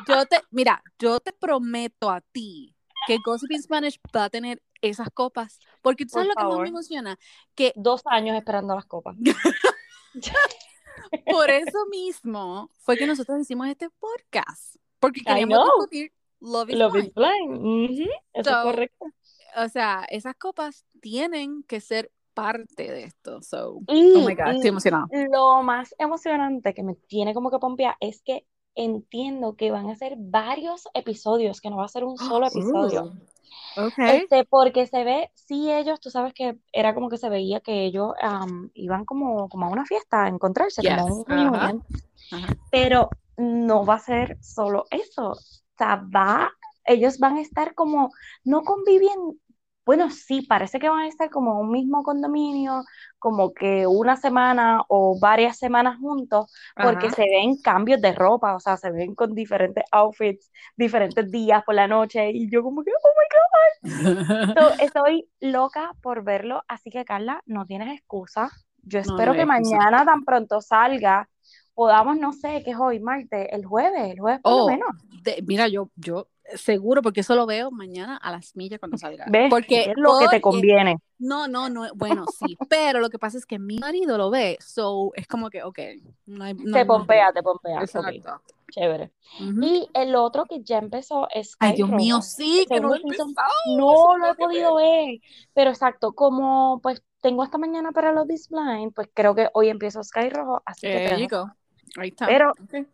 con 0.07 0.15
Yo 0.15 0.27
te, 0.27 0.41
mira, 0.51 0.83
yo 0.99 1.19
te 1.21 1.33
prometo 1.33 2.11
a 2.11 2.21
ti 2.21 2.75
que 3.07 3.19
Gossip 3.25 3.51
in 3.51 3.63
Spanish 3.63 3.99
va 4.15 4.25
a 4.25 4.31
tener 4.31 4.63
esas 4.83 5.09
copas. 5.13 5.59
Porque 5.83 6.05
tú 6.05 6.11
sabes 6.11 6.29
Por 6.29 6.29
lo 6.29 6.35
que 6.35 6.43
más 6.45 6.51
favor. 6.53 6.63
me 6.63 6.69
emociona. 6.69 7.19
Que 7.55 7.73
dos 7.75 8.03
años 8.07 8.37
esperando 8.37 8.75
las 8.75 8.85
copas? 8.87 9.17
por 11.41 11.51
eso 11.51 11.87
mismo 11.91 12.71
fue 12.79 12.97
que 12.97 13.07
nosotros 13.07 13.41
hicimos 13.41 13.69
este 13.69 13.89
podcast. 13.91 14.77
Porque 15.01 15.21
queríamos 15.23 15.59
discutir 15.65 16.13
Love 16.41 16.71
is 16.71 16.77
Love 16.79 16.93
Blind. 16.93 17.07
is 17.09 17.15
blind. 17.15 17.57
Ujú, 17.59 18.11
Eso 18.33 18.51
So, 18.51 18.57
es 18.59 18.65
correcto. 18.65 19.05
O 19.57 19.69
sea, 19.69 20.07
esas 20.11 20.35
copas 20.37 20.85
tienen 21.01 21.63
que 21.65 21.81
ser 21.81 22.11
parte 22.35 22.91
de 22.93 23.05
esto. 23.05 23.43
So, 23.43 23.81
Y, 23.89 24.13
oh 24.17 24.21
my 24.21 24.35
God, 24.35 24.49
estoy 24.51 24.65
y 24.65 24.69
emocionada. 24.69 25.07
lo 25.33 25.63
más 25.63 25.95
emocionante 25.99 26.75
que 26.75 26.83
me 26.85 26.95
tiene 26.95 27.35
como 27.35 27.51
que 27.51 27.59
pompear 27.59 27.97
es 28.01 28.23
que 28.23 28.47
entiendo 28.77 29.57
que 29.57 29.73
van 29.73 29.89
a 29.91 29.97
ser 29.97 30.15
varios 30.17 30.87
episodios, 30.95 31.61
que 31.61 31.71
no 31.71 31.79
va 31.79 31.85
a 31.87 31.89
ser 31.89 32.05
un 32.05 32.17
solo 32.17 32.47
episodio. 32.47 33.13
Este, 33.97 34.45
porque 34.45 34.87
se 34.87 35.05
ve, 35.05 35.31
sí, 35.35 35.73
ellos, 35.73 36.01
tú 36.01 36.11
sabes 36.11 36.35
que 36.35 36.59
era 36.73 36.95
como 36.95 37.09
que 37.09 37.17
se 37.17 37.29
veía 37.29 37.61
que 37.61 37.85
ellos 37.85 38.13
am, 38.21 38.71
iban 38.75 39.05
como, 39.05 39.49
como 39.49 39.67
a 39.67 39.71
una 39.71 39.87
fiesta 39.87 40.25
a 40.25 40.29
encontrarse, 40.29 40.83
como 40.83 41.07
un. 41.07 41.25
Ajá. 42.31 42.55
Pero 42.71 43.11
no 43.37 43.87
va 43.87 43.95
a 43.95 44.01
ser 44.01 44.37
solo 44.43 44.85
eso. 44.91 45.31
O 45.31 45.77
sea, 45.77 46.03
va, 46.15 46.51
ellos 46.85 47.19
van 47.19 47.37
a 47.37 47.41
estar 47.41 47.75
como, 47.75 48.11
no 48.45 48.63
conviviendo, 48.63 49.35
bueno, 49.89 50.11
sí, 50.11 50.43
parece 50.43 50.79
que 50.79 50.89
van 50.91 51.01
a 51.01 51.09
estar 51.09 51.31
como 51.31 51.53
en 51.55 51.59
un 51.67 51.73
mismo 51.73 52.03
condominio, 52.03 52.85
como 53.19 53.55
que 53.55 53.87
una 53.87 54.17
semana 54.17 54.85
o 54.89 55.19
varias 55.19 55.59
semanas 55.59 55.99
juntos, 55.99 56.53
porque 56.81 57.11
Ajá. 57.11 57.11
se 57.11 57.23
ven 57.23 57.57
cambios 57.63 58.01
de 58.03 58.13
ropa, 58.13 58.55
o 58.57 58.61
sea, 58.61 58.77
se 58.77 58.91
ven 58.91 59.15
con 59.15 59.35
diferentes 59.35 59.85
outfits, 59.93 60.53
diferentes 60.77 61.31
días 61.31 61.65
por 61.65 61.75
la 61.75 61.89
noche, 61.89 62.31
y 62.33 62.51
yo 62.51 62.63
como 62.63 62.85
que, 62.85 62.91
oh 62.93 63.09
my 63.19 63.27
God, 63.33 64.69
so, 64.71 64.75
estoy 64.79 65.29
loca 65.41 65.95
por 66.03 66.25
verlo, 66.25 66.63
así 66.69 66.91
que 66.91 67.05
Carla, 67.05 67.43
no 67.47 67.67
tienes 67.67 67.95
excusa. 67.99 68.51
Yo 68.83 69.01
espero 69.01 69.35
no 69.35 69.35
que 69.35 69.47
mañana 69.47 70.05
tan 70.05 70.25
pronto 70.25 70.61
salga, 70.61 71.29
podamos, 71.75 72.19
no 72.19 72.33
sé, 72.33 72.63
¿qué 72.65 72.73
es 72.73 72.77
hoy? 72.79 73.01
Martes, 73.01 73.49
el 73.53 73.65
jueves, 73.67 74.11
el 74.13 74.21
jueves 74.21 74.41
por 74.43 74.55
lo 74.55 74.65
Oh, 74.65 74.65
menos. 74.65 74.89
de- 75.25 75.43
mira, 75.47 75.69
yo, 75.69 75.91
yo 75.97 76.29
seguro, 76.57 77.03
porque 77.03 77.21
eso 77.21 77.35
lo 77.35 77.47
veo 77.47 77.71
mañana 77.71 78.17
a 78.17 78.33
las 78.33 78.57
millas 78.57 78.79
cuando 78.79 78.97
salga. 78.99 79.25
¿Ves? 79.29 79.51
Porque 79.51 79.83
es 79.83 79.97
lo 79.97 80.19
que 80.19 80.29
te 80.29 80.41
conviene. 80.41 80.97
No, 81.19 81.49
no, 81.49 81.69
no, 81.69 81.87
bueno, 81.95 82.25
sí, 82.27 82.57
pero 82.69 83.01
lo 83.01 83.11
que 83.11 83.19
pasa 83.19 83.39
es 83.39 83.47
que 83.47 83.59
mi 83.59 83.79
marido 83.79 84.17
lo 84.17 84.31
ve, 84.31 84.57
so 84.61 85.11
es 85.15 85.27
como 85.27 85.51
que, 85.51 85.63
ok, 85.63 85.79
no 86.27 86.45
hay, 86.45 86.55
no 86.55 86.73
Te 86.73 86.85
pompea, 86.85 87.33
te 87.33 87.43
pompea. 87.43 87.81
Exacto. 87.83 88.41
chévere. 88.71 89.11
Ujú. 89.41 89.65
Y 89.65 89.89
el 89.95 90.15
otro 90.15 90.45
que 90.45 90.63
ya 90.63 90.79
empezó 90.79 91.27
es 91.35 91.57
Ay, 91.59 91.75
Dios 91.75 91.91
mío, 91.91 92.21
sí, 92.23 92.67
que 92.69 92.81
no 92.81 92.95
season. 92.97 93.35
No 93.77 94.17
lo 94.17 94.27
he 94.27 94.37
que 94.37 94.45
podido 94.45 94.75
ver, 94.77 95.19
pero 95.55 95.71
exacto, 95.71 96.13
como 96.13 96.81
pues 96.83 97.03
tengo 97.21 97.43
hasta 97.43 97.59
mañana 97.59 97.93
para 97.93 98.13
los 98.13 98.27
Blind, 98.27 98.93
pues 98.95 99.09
creo 99.13 99.35
que 99.35 99.49
hoy 99.55 99.69
empiezo 99.69 100.03
Sky 100.03 100.31
Rojo, 100.31 100.63
así 100.65 100.87
que 100.87 101.01
dejo. 101.01 101.47
go. 101.47 101.53
Ahí 101.97 102.11
está. 102.11 102.27
Pero 102.27 102.53
Ok. 102.53 102.87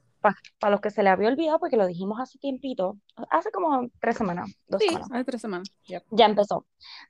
Para 0.59 0.71
los 0.71 0.81
que 0.81 0.91
se 0.91 1.03
le 1.03 1.11
había 1.11 1.29
olvidado, 1.29 1.59
porque 1.59 1.77
lo 1.77 1.87
dijimos 1.87 2.19
hace 2.21 2.39
tiempito, 2.39 2.99
hace 3.31 3.51
como 3.51 3.89
tres 4.01 4.17
semanas, 4.17 4.51
dos 4.69 4.81
Sí, 4.81 4.89
semanas, 4.89 5.09
hace 5.13 5.25
tres 5.25 5.41
semanas. 5.41 5.69
Yep. 5.87 6.05
ya 6.11 6.27
empezó. 6.27 6.67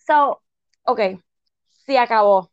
So, 0.06 0.42
ok, 0.84 1.00
se 1.86 1.98
acabó 1.98 2.50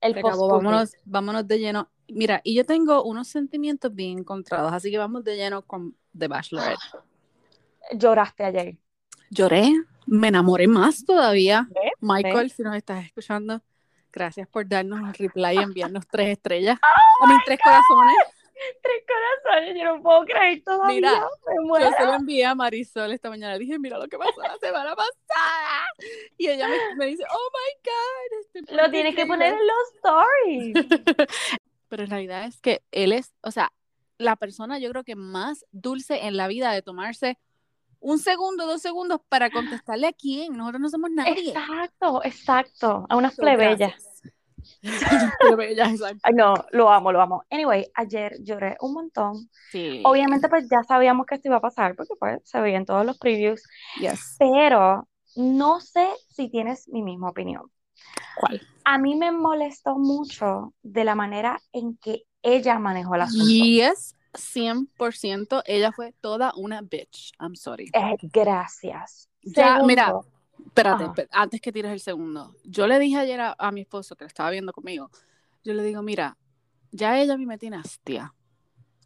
el 0.00 0.14
Se 0.14 0.20
acabó, 0.20 0.48
vámonos, 0.48 0.92
vámonos 1.04 1.46
de 1.48 1.58
lleno. 1.58 1.90
Mira, 2.08 2.40
y 2.44 2.54
yo 2.54 2.64
tengo 2.64 3.02
unos 3.02 3.26
sentimientos 3.28 3.92
bien 3.94 4.20
encontrados, 4.20 4.72
así 4.72 4.90
que 4.90 4.98
vamos 4.98 5.24
de 5.24 5.36
lleno 5.36 5.62
con 5.62 5.96
The 6.16 6.28
Bachelorette. 6.28 6.78
Lloraste 7.92 8.44
ayer. 8.44 8.76
Lloré, 9.30 9.72
me 10.06 10.28
enamoré 10.28 10.68
más 10.68 11.04
todavía. 11.04 11.68
Michael, 12.00 12.46
¿Ves? 12.48 12.52
si 12.52 12.62
nos 12.62 12.76
estás 12.76 13.04
escuchando, 13.06 13.60
gracias 14.12 14.46
por 14.48 14.68
darnos 14.68 15.00
un 15.00 15.12
reply 15.14 15.54
y 15.54 15.62
enviarnos 15.62 16.06
tres 16.06 16.28
estrellas. 16.28 16.78
Oh 17.18 17.24
a 17.24 17.28
mis 17.28 17.42
tres 17.46 17.58
corazones. 17.64 18.14
Tres 18.82 19.04
corazones, 19.06 19.76
yo 19.76 19.84
no 19.84 20.02
puedo 20.02 20.24
creer 20.24 20.62
todavía, 20.64 20.94
Mira, 20.94 21.28
me 21.46 21.80
Yo 21.80 21.90
se 21.92 22.04
lo 22.04 22.14
envié 22.14 22.44
a 22.44 22.54
Marisol 22.54 23.12
esta 23.12 23.28
mañana. 23.28 23.58
Dije, 23.58 23.78
mira 23.78 23.98
lo 23.98 24.08
que 24.08 24.18
pasó 24.18 24.40
la 24.40 24.56
semana 24.60 24.94
pasada. 24.96 25.86
Y 26.38 26.48
ella 26.48 26.68
me, 26.68 26.76
me 26.96 27.06
dice, 27.06 27.24
oh 27.30 27.50
my 27.52 27.90
God. 27.90 28.40
Este 28.40 28.74
Lo 28.74 28.90
tienes 28.90 29.14
que 29.14 29.22
increíble". 29.22 29.26
poner 29.26 29.54
en 29.54 29.66
los 29.66 30.84
stories. 30.84 31.28
Pero 31.88 32.04
en 32.04 32.10
realidad 32.10 32.44
es 32.44 32.60
que 32.60 32.82
él 32.90 33.12
es, 33.12 33.32
o 33.42 33.50
sea, 33.50 33.72
la 34.18 34.36
persona 34.36 34.78
yo 34.78 34.90
creo 34.90 35.04
que 35.04 35.16
más 35.16 35.64
dulce 35.70 36.26
en 36.26 36.36
la 36.36 36.48
vida 36.48 36.72
de 36.72 36.82
tomarse 36.82 37.38
un 38.00 38.18
segundo, 38.18 38.66
dos 38.66 38.82
segundos 38.82 39.20
para 39.28 39.50
contestarle 39.50 40.06
a 40.06 40.12
quién. 40.12 40.56
Nosotros 40.56 40.80
no 40.80 40.88
somos 40.90 41.10
nadie. 41.10 41.50
Exacto, 41.50 42.22
exacto. 42.24 43.06
A 43.08 43.16
unas 43.16 43.36
plebeyas. 43.36 44.15
no, 46.34 46.54
lo 46.72 46.90
amo, 46.90 47.12
lo 47.12 47.20
amo. 47.20 47.42
Anyway, 47.50 47.90
ayer 47.94 48.36
lloré 48.42 48.76
un 48.80 48.94
montón. 48.94 49.48
Sí. 49.70 50.02
Obviamente, 50.04 50.48
pues 50.48 50.68
ya 50.70 50.82
sabíamos 50.86 51.26
que 51.26 51.36
esto 51.36 51.48
iba 51.48 51.56
a 51.56 51.60
pasar, 51.60 51.94
porque 51.96 52.14
pues 52.18 52.40
se 52.44 52.60
veía 52.60 52.76
en 52.78 52.86
todos 52.86 53.04
los 53.04 53.18
previews, 53.18 53.62
Yes. 54.00 54.36
pero 54.38 55.08
no 55.36 55.80
sé 55.80 56.08
si 56.28 56.48
tienes 56.48 56.88
mi 56.88 57.02
misma 57.02 57.30
opinión. 57.30 57.70
¿Cuál? 58.38 58.60
A 58.84 58.98
mí 58.98 59.16
me 59.16 59.32
molestó 59.32 59.96
mucho 59.96 60.74
de 60.82 61.04
la 61.04 61.14
manera 61.14 61.58
en 61.72 61.96
que 61.96 62.24
ella 62.42 62.78
manejó 62.78 63.14
el 63.14 63.22
asunto. 63.22 63.46
Yes, 63.46 64.14
100%. 64.34 65.62
Ella 65.66 65.92
fue 65.92 66.12
toda 66.20 66.52
una 66.56 66.82
bitch. 66.82 67.32
I'm 67.40 67.56
sorry. 67.56 67.90
Eh, 67.92 68.16
gracias. 68.22 69.28
Ya, 69.42 69.64
Segundo, 69.74 69.86
mira, 69.86 70.14
Espérate, 70.66 71.04
Ajá. 71.04 71.14
antes 71.32 71.60
que 71.60 71.72
tires 71.72 71.92
el 71.92 72.00
segundo. 72.00 72.54
Yo 72.64 72.86
le 72.86 72.98
dije 72.98 73.16
ayer 73.16 73.40
a, 73.40 73.56
a 73.58 73.72
mi 73.72 73.82
esposo 73.82 74.16
que 74.16 74.24
lo 74.24 74.28
estaba 74.28 74.50
viendo 74.50 74.72
conmigo, 74.72 75.10
yo 75.64 75.74
le 75.74 75.82
digo, 75.82 76.02
mira, 76.02 76.36
ya 76.90 77.18
ella 77.20 77.34
a 77.34 77.38
mí 77.38 77.46
me 77.46 77.58
tiene 77.58 77.76
hastia. 77.76 78.34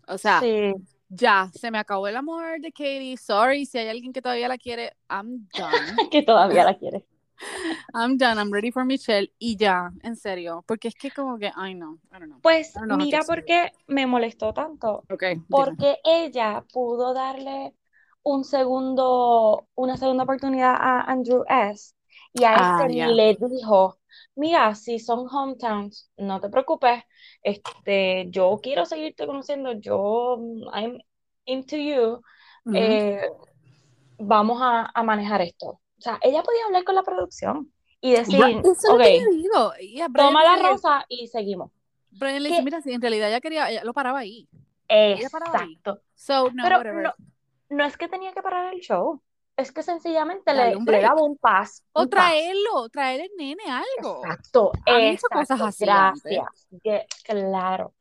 O 0.08 0.18
sea, 0.18 0.40
sí, 0.40 0.74
ya, 1.08 1.50
se 1.52 1.70
me 1.70 1.78
acabó 1.78 2.06
el 2.06 2.16
amor 2.16 2.60
de 2.60 2.70
Katie. 2.70 3.16
Sorry, 3.16 3.66
si 3.66 3.78
hay 3.78 3.88
alguien 3.88 4.12
que 4.12 4.22
todavía 4.22 4.48
la 4.48 4.58
quiere, 4.58 4.92
I'm 5.08 5.48
done. 5.56 6.08
que 6.10 6.22
todavía 6.22 6.64
la 6.64 6.78
quiere. 6.78 7.04
I'm 7.94 8.16
done, 8.16 8.38
I'm 8.38 8.52
ready 8.52 8.70
for 8.70 8.84
Michelle. 8.84 9.32
Y 9.38 9.56
ya, 9.56 9.90
en 10.02 10.14
serio. 10.14 10.62
Porque 10.66 10.88
es 10.88 10.94
que 10.94 11.10
como 11.10 11.38
que, 11.38 11.50
ay 11.56 11.74
no, 11.74 11.98
I 12.12 12.18
don't 12.18 12.26
know. 12.26 12.40
Pues 12.40 12.74
mira 12.96 13.22
por 13.26 13.44
qué 13.44 13.72
me 13.88 14.06
molestó 14.06 14.54
tanto. 14.54 15.02
Ok, 15.10 15.22
dime. 15.22 15.44
Porque 15.48 15.98
ella 16.04 16.64
pudo 16.72 17.12
darle 17.12 17.74
un 18.22 18.44
segundo, 18.44 19.66
una 19.74 19.96
segunda 19.96 20.24
oportunidad 20.24 20.74
a 20.74 21.02
Andrew 21.02 21.44
S. 21.48 21.94
Y 22.32 22.44
a 22.44 22.54
Ah, 22.54 22.84
ese 22.84 22.88
ni 22.88 23.14
le 23.14 23.36
dijo, 23.36 23.98
mira, 24.36 24.74
si 24.74 24.98
son 24.98 25.26
hometowns, 25.28 26.10
no 26.16 26.40
te 26.40 26.48
preocupes, 26.48 27.02
este, 27.42 28.26
yo 28.30 28.60
quiero 28.62 28.86
seguirte 28.86 29.26
conociendo, 29.26 29.72
yo, 29.72 30.38
I'm 30.72 30.98
into 31.44 31.76
you, 31.76 32.22
eh, 32.72 33.22
vamos 34.18 34.60
a, 34.62 34.90
a 34.94 35.02
manejar 35.02 35.42
esto. 35.42 35.66
O 35.66 35.80
sea, 36.02 36.18
ella 36.22 36.42
podía 36.42 36.66
hablar 36.66 36.84
con 36.84 36.94
la 36.94 37.02
producción 37.02 37.72
y 38.00 38.12
decir, 38.12 38.40
Right, 38.42 38.64
Eso 38.64 38.72
es 38.72 38.84
lo 38.84 38.94
ok, 38.94 39.02
que 39.02 39.18
yo 39.18 39.30
digo. 39.30 39.72
Y 39.80 40.00
a 40.00 40.08
Brian 40.08 40.28
toma 40.28 40.44
la 40.44 40.70
rosa 40.70 41.04
y 41.08 41.26
seguimos. 41.26 41.70
Brian 42.10 42.42
le 42.42 42.48
dice, 42.48 42.62
mira, 42.62 42.80
si 42.80 42.92
en 42.92 43.00
realidad 43.00 43.28
ella 43.28 43.40
quería, 43.40 43.70
ella 43.70 43.84
lo 43.84 43.92
paraba 43.92 44.20
ahí. 44.20 44.48
Ella 44.88 45.28
paraba 45.30 45.58
ahí. 45.58 45.74
Exacto. 45.74 46.02
So, 46.14 46.50
no, 46.52 46.64
Pero. 46.64 47.14
No, 47.70 47.76
no 47.78 47.84
es 47.84 47.96
que 47.96 48.08
tenía 48.08 48.32
que 48.32 48.42
parar 48.42 48.74
el 48.74 48.80
show, 48.80 49.22
es 49.56 49.72
que 49.72 49.82
sencillamente 49.82 50.54
le, 50.54 50.74
le 50.74 51.00
daba 51.02 51.22
un 51.22 51.36
pas. 51.36 51.84
O 51.92 52.02
un 52.02 52.08
pas. 52.08 52.30
traerlo, 52.30 52.88
traer 52.90 53.20
el 53.22 53.30
nene 53.36 53.62
algo. 53.68 54.24
Exacto, 54.24 54.72
exacto, 54.86 55.38
cosas 55.38 55.60
así 55.60 55.84
gracias. 55.84 56.68
Que- 56.82 57.06
claro. 57.24 57.94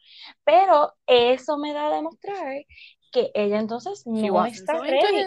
Pero 0.43 0.93
eso 1.05 1.57
me 1.57 1.73
da 1.73 1.87
a 1.87 1.95
demostrar 1.95 2.63
que 3.11 3.31
ella 3.33 3.59
entonces 3.59 4.03
no 4.05 4.45
está 4.45 4.79
ready. 4.79 5.25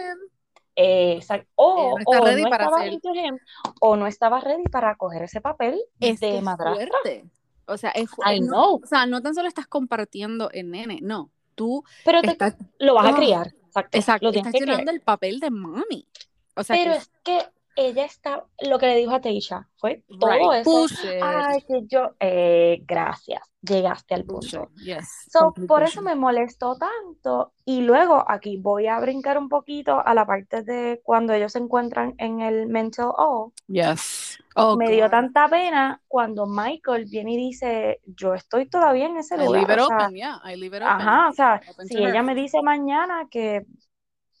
O, 1.55 1.99
no 1.99 2.03
o 2.05 2.25
ready 2.25 2.43
no 2.43 2.49
para 2.49 2.65
estaba 2.65 2.87
him, 2.87 3.37
o 3.79 3.95
no 3.95 4.07
estaba 4.07 4.39
ready 4.39 4.63
para 4.63 4.95
coger 4.95 5.23
ese 5.23 5.39
papel 5.39 5.79
Es 5.99 6.19
de 6.19 6.37
es 6.37 6.43
madrastra. 6.43 6.87
fuerte. 6.89 7.25
O 7.67 7.77
sea, 7.77 7.91
es 7.91 8.09
I 8.25 8.39
no, 8.41 8.47
know. 8.47 8.81
o 8.83 8.87
sea, 8.87 9.05
no 9.05 9.21
tan 9.21 9.35
solo 9.35 9.47
estás 9.47 9.67
compartiendo 9.67 10.49
el 10.51 10.71
nene, 10.71 10.99
no. 11.01 11.29
Tú 11.55 11.83
Pero 12.03 12.21
te- 12.21 12.31
estás, 12.31 12.57
lo 12.79 12.95
vas 12.95 13.13
a 13.13 13.15
criar. 13.15 13.53
Exacto. 13.73 13.97
exacto, 13.97 14.25
Lo 14.27 14.31
estás 14.31 14.53
que 14.53 14.59
llenando 14.59 14.91
el 14.91 15.01
papel 15.01 15.39
de 15.39 15.49
mami. 15.49 16.07
O 16.55 16.63
sea, 16.63 16.75
Pero 16.75 16.91
que 16.91 16.97
es 16.97 17.11
que 17.23 17.47
ella 17.75 18.05
está, 18.05 18.45
lo 18.61 18.77
que 18.79 18.87
le 18.87 18.95
dijo 18.97 19.13
a 19.13 19.21
Teisha 19.21 19.67
fue 19.77 20.03
todo 20.19 20.29
right, 20.31 20.67
eso. 20.67 20.85
Ay, 21.21 21.61
que 21.67 21.81
yo, 21.87 22.11
eh, 22.19 22.81
gracias, 22.85 23.41
llegaste 23.61 24.13
al 24.13 24.25
punto. 24.25 24.69
Yes, 24.75 25.07
So, 25.29 25.53
por 25.67 25.83
eso 25.83 26.01
me 26.01 26.15
molestó 26.15 26.77
tanto. 26.77 27.53
Y 27.65 27.81
luego 27.81 28.23
aquí 28.27 28.57
voy 28.57 28.87
a 28.87 28.99
brincar 28.99 29.37
un 29.37 29.49
poquito 29.49 30.05
a 30.05 30.13
la 30.13 30.25
parte 30.25 30.63
de 30.63 31.01
cuando 31.03 31.33
ellos 31.33 31.53
se 31.53 31.59
encuentran 31.59 32.13
en 32.17 32.41
el 32.41 32.67
mental 32.67 33.11
O. 33.17 33.53
Yes. 33.67 34.37
Oh, 34.55 34.77
me 34.77 34.89
dio 34.91 35.05
God. 35.05 35.11
tanta 35.11 35.47
pena 35.49 36.01
cuando 36.07 36.45
Michael 36.45 37.05
viene 37.05 37.33
y 37.33 37.37
dice, 37.37 38.01
yo 38.05 38.35
estoy 38.35 38.67
todavía 38.69 39.07
en 39.07 39.17
ese 39.17 39.37
I 39.37 39.39
lugar. 39.39 39.61
leave 39.61 39.73
it 39.73 39.79
o 39.79 39.83
sea, 39.87 39.97
open, 39.97 40.15
yeah, 40.15 40.41
I 40.45 40.55
leave 40.55 40.77
it 40.77 40.83
open. 40.83 41.01
ajá, 41.01 41.29
o 41.29 41.33
sea, 41.33 41.61
Open 41.65 41.89
si 41.89 42.03
her. 42.03 42.09
ella 42.09 42.21
me 42.23 42.35
dice 42.35 42.61
mañana 42.61 43.27
que, 43.31 43.65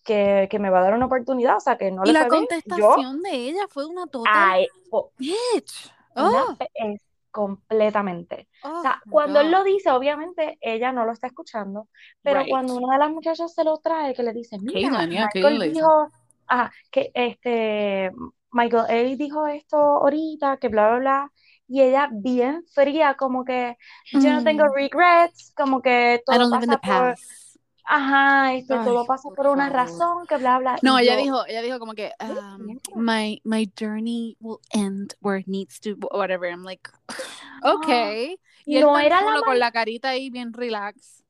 que, 0.03 0.47
que 0.51 0.59
me 0.59 0.69
va 0.69 0.79
a 0.79 0.83
dar 0.83 0.93
una 0.93 1.05
oportunidad, 1.07 1.57
o 1.57 1.59
sea, 1.59 1.77
que 1.77 1.91
no 1.91 2.03
Y 2.03 2.05
le 2.05 2.13
la 2.13 2.19
fue 2.19 2.29
bien, 2.29 2.47
yo, 2.65 2.95
contestación 2.97 3.21
de 3.21 3.31
ella 3.33 3.67
fue 3.69 3.85
una 3.87 4.05
total 4.07 4.49
ay, 4.53 4.67
po- 4.89 5.13
bitch. 5.17 5.91
una 6.15 6.37
Oh, 6.37 6.57
pe- 6.57 6.69
es 6.73 7.01
completamente. 7.31 8.47
oh 8.63 8.69
O 8.77 8.81
sea, 8.81 9.01
cuando 9.09 9.39
él 9.39 9.51
lo 9.51 9.63
dice, 9.63 9.91
obviamente 9.91 10.57
ella 10.61 10.91
no 10.91 11.05
lo 11.05 11.11
está 11.13 11.27
escuchando, 11.27 11.89
pero 12.21 12.45
Right. 12.45 12.47
cuando 12.47 12.75
una 12.75 12.93
de 12.95 12.99
las 12.99 13.11
muchachas 13.11 13.53
se 13.53 13.63
lo 13.63 13.79
trae, 13.79 14.13
que 14.13 14.23
le 14.23 14.33
dice, 14.33 14.57
mira, 14.59 14.89
yeah, 14.89 15.07
Michael 15.07 15.59
dijo, 15.63 16.11
ah, 16.47 16.71
que 16.91 17.11
este, 17.13 18.11
Michael 18.51 18.85
A 18.89 19.15
dijo 19.17 19.47
esto 19.47 19.77
ahorita, 19.77 20.57
que 20.57 20.67
bla, 20.69 20.89
bla, 20.89 20.99
bla, 20.99 21.31
y 21.67 21.81
ella 21.81 22.09
bien 22.11 22.63
fría, 22.73 23.15
como 23.15 23.43
que 23.45 23.75
yo 24.11 24.33
no 24.33 24.43
tengo 24.43 24.65
Mm. 24.65 24.73
regrets, 24.75 25.53
como 25.55 25.81
que 25.81 26.21
I 26.29 26.37
todo 26.37 26.49
pasa 26.49 26.77
por, 26.83 27.15
past. 27.15 27.42
Ajá, 27.85 28.53
este, 28.55 28.73
Ay, 28.73 28.85
todo 28.85 29.05
pasa 29.05 29.29
por 29.29 29.35
por 29.35 29.47
una 29.47 29.69
favor. 29.69 29.75
razón, 29.75 30.27
que 30.27 30.37
bla, 30.37 30.59
bla, 30.59 30.79
No, 30.81 30.97
ella 30.99 31.15
yo, 31.15 31.21
dijo, 31.21 31.45
ella 31.47 31.61
dijo 31.61 31.79
como 31.79 31.93
que 31.93 32.11
"Dios 32.19 32.39
um, 32.39 32.65
mío". 32.65 32.79
my 32.95 33.41
my 33.43 33.71
journey 33.79 34.35
will 34.39 34.59
end 34.71 35.13
where 35.21 35.39
it 35.39 35.47
needs 35.47 35.79
to, 35.81 35.95
whatever. 36.11 36.49
I'm 36.49 36.63
like, 36.63 36.89
okay. 37.63 38.37
Y 38.65 38.77
él 38.77 38.83
no 38.83 38.97
era 38.97 39.21
la 39.21 39.41
con 39.41 39.59
la 39.59 39.71
carita 39.71 40.09
ahí 40.09 40.29
bien 40.29 40.53
relax. 40.53 41.23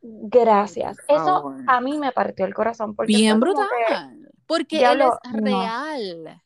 Gracias. 0.00 0.96
Eso 1.08 1.54
a 1.66 1.80
mí 1.80 1.98
me 1.98 2.12
partió 2.12 2.46
el 2.46 2.54
corazón. 2.54 2.94
Porque 2.94 3.12
Bien 3.16 3.40
brutal. 3.40 3.66
porque 4.46 4.84
él 4.84 5.00
es 5.02 5.32
real. 5.32 6.42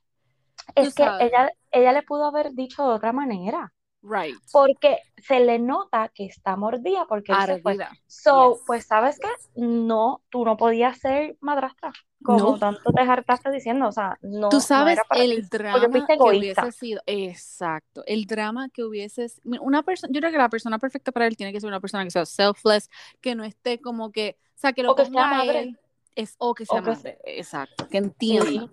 Es 0.75 0.95
que 0.95 1.02
ella, 1.02 1.50
ella 1.71 1.93
le 1.93 2.02
pudo 2.02 2.25
haber 2.25 2.52
dicho 2.52 2.83
de 2.85 2.95
otra 2.95 3.12
manera. 3.12 3.73
Right. 4.02 4.37
Porque 4.50 4.99
se 5.16 5.40
le 5.40 5.59
nota 5.59 6.11
que 6.14 6.25
está 6.25 6.57
mordida 6.57 7.07
porque 7.07 7.35
se 7.47 7.61
fue. 7.61 7.76
So, 8.07 8.59
pues, 8.66 8.87
¿sabes 8.87 9.19
qué? 9.19 9.28
No, 9.57 10.23
tú 10.30 10.45
no 10.45 10.57
podías 10.57 10.99
ser 10.99 11.37
madrastra. 11.40 11.92
Como 12.23 12.59
tanto 12.59 12.92
te 12.92 13.00
hartaste 13.00 13.50
diciendo, 13.50 13.88
o 13.88 13.92
sea, 13.92 14.19
no. 14.21 14.50
Tú 14.50 14.61
sabes 14.61 14.99
el 15.16 15.49
drama 15.49 16.07
que 16.07 16.16
hubiese 16.19 16.73
sido. 16.73 17.02
Exacto. 17.07 18.02
El 18.07 18.26
drama 18.26 18.69
que 18.69 18.85
hubiese. 18.85 19.26
Una 19.45 19.83
persona, 19.83 20.12
yo 20.12 20.21
creo 20.21 20.33
que 20.33 20.38
la 20.38 20.50
persona 20.50 20.78
perfecta 20.78 21.12
para 21.12 21.26
él 21.26 21.37
tiene 21.37 21.52
que 21.52 21.61
ser 21.61 21.69
una 21.69 21.80
persona 21.80 22.04
que 22.04 22.11
sea 22.11 22.26
selfless, 22.26 22.90
que 23.21 23.35
no 23.35 23.45
esté 23.45 23.80
como 23.80 24.12
que. 24.12 24.37
O 24.54 24.59
sea, 24.61 24.73
que 24.73 24.83
lo 24.83 24.95
que 24.95 25.04
ponga 25.04 25.26
madre. 25.28 25.76
Es 26.14 26.35
o 26.38 26.55
que 26.55 26.67
sea 26.67 26.81
madre. 26.81 27.19
Exacto. 27.25 27.88
Que 27.88 27.99
entienda. 27.99 28.71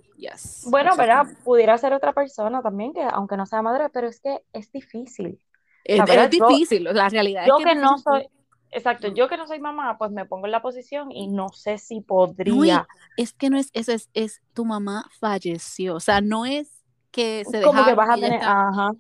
Bueno, 0.65 0.96
¿verdad? 0.96 1.25
Pudiera 1.44 1.77
ser 1.77 1.94
otra 1.94 2.13
persona 2.13 2.62
también, 2.62 2.94
que 2.94 3.03
aunque 3.03 3.38
no 3.38 3.46
sea 3.46 3.62
madre, 3.62 3.89
pero 3.89 4.08
es 4.08 4.20
que 4.20 4.41
es 4.53 4.72
difícil. 4.72 5.39
Es, 5.84 6.01
difícil, 6.29 6.84
la 6.84 7.08
realidad 7.08 7.46
yo 7.48 7.60
es 7.60 7.65
que, 7.65 7.75
no 7.75 7.98
soy, 7.98 8.27
exacto, 8.72 9.08
yo 9.13 9.29
que 9.29 9.38
no 9.38 9.48
soy 9.48 9.60
mamá, 9.60 9.98
pues 9.98 10.12
me 10.12 10.25
pongo 10.25 10.46
en 10.46 10.51
la 10.51 10.62
posición 10.62 11.13
y 11.13 11.27
no 11.27 11.48
sé 11.48 11.77
si 11.77 12.01
podría. 12.01 12.86
es 13.15 13.32
que 13.32 13.50
no 13.50 13.58
es, 13.58 13.70
eso 13.72 13.94
es, 13.94 14.10
es, 14.13 14.41
tu 14.53 14.65
mamá 14.65 15.10
falleció, 15.17 15.96
o 15.96 16.00
sea, 16.01 16.20
no 16.20 16.46
es 16.46 16.84
que 17.10 17.46
se 17.50 17.62
Como 17.62 17.86
que 17.86 17.94
vas 17.94 18.10
a 18.10 18.15
tener, 18.15 18.41
ajá, 18.44 18.91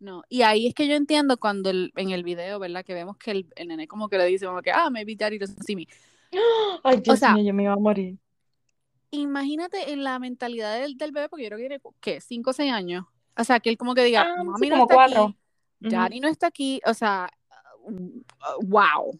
No, 0.00 0.22
y 0.30 0.40
ahí 0.40 0.68
es 0.68 0.74
que 0.74 0.88
yo 0.88 0.94
entiendo 0.94 1.36
cuando 1.36 1.68
en 1.68 2.10
el 2.10 2.24
video, 2.24 2.58
¿verdad? 2.58 2.82
Que 2.82 2.94
vemos 2.94 3.18
que 3.18 3.32
el, 3.32 3.46
el, 3.54 3.68
nene 3.68 3.86
como 3.86 4.08
que 4.08 4.16
le 4.16 4.24
dice, 4.24 4.46
como 4.46 4.62
que, 4.62 4.72
ah, 4.72 4.88
maybe 4.88 5.14
daddy 5.14 5.36
doesn't 5.38 5.62
see 5.64 5.76
me. 5.76 5.86
Ay, 6.82 7.00
Dios 7.00 7.20
mío, 7.34 7.44
yo 7.44 7.54
me 7.54 7.64
iba 7.64 7.72
a 7.72 7.76
morir 7.76 8.18
imagínate 9.12 9.92
en 9.92 10.02
la 10.02 10.18
mentalidad 10.18 10.80
del, 10.80 10.96
del, 10.96 11.12
bebé, 11.12 11.28
porque 11.28 11.44
yo 11.44 11.50
creo 11.50 11.58
que 11.58 11.68
tiene, 11.68 11.82
¿qué? 12.00 12.20
¿Cinco 12.20 12.50
o 12.50 12.52
seis 12.52 12.72
años? 12.72 13.04
O 13.38 13.44
sea, 13.44 13.60
que 13.60 13.70
él 13.70 13.78
como 13.78 13.94
que 13.94 14.02
diga, 14.02 14.22
ah, 14.22 14.42
mami 14.42 14.68
no 14.68 14.82
está 14.82 14.94
cuatro. 14.94 15.24
aquí, 15.24 15.36
Daddy 15.94 16.20
no 16.20 16.28
está 16.28 16.46
aquí, 16.48 16.80
o 16.84 16.94
sea, 16.94 17.30
wow. 18.62 19.18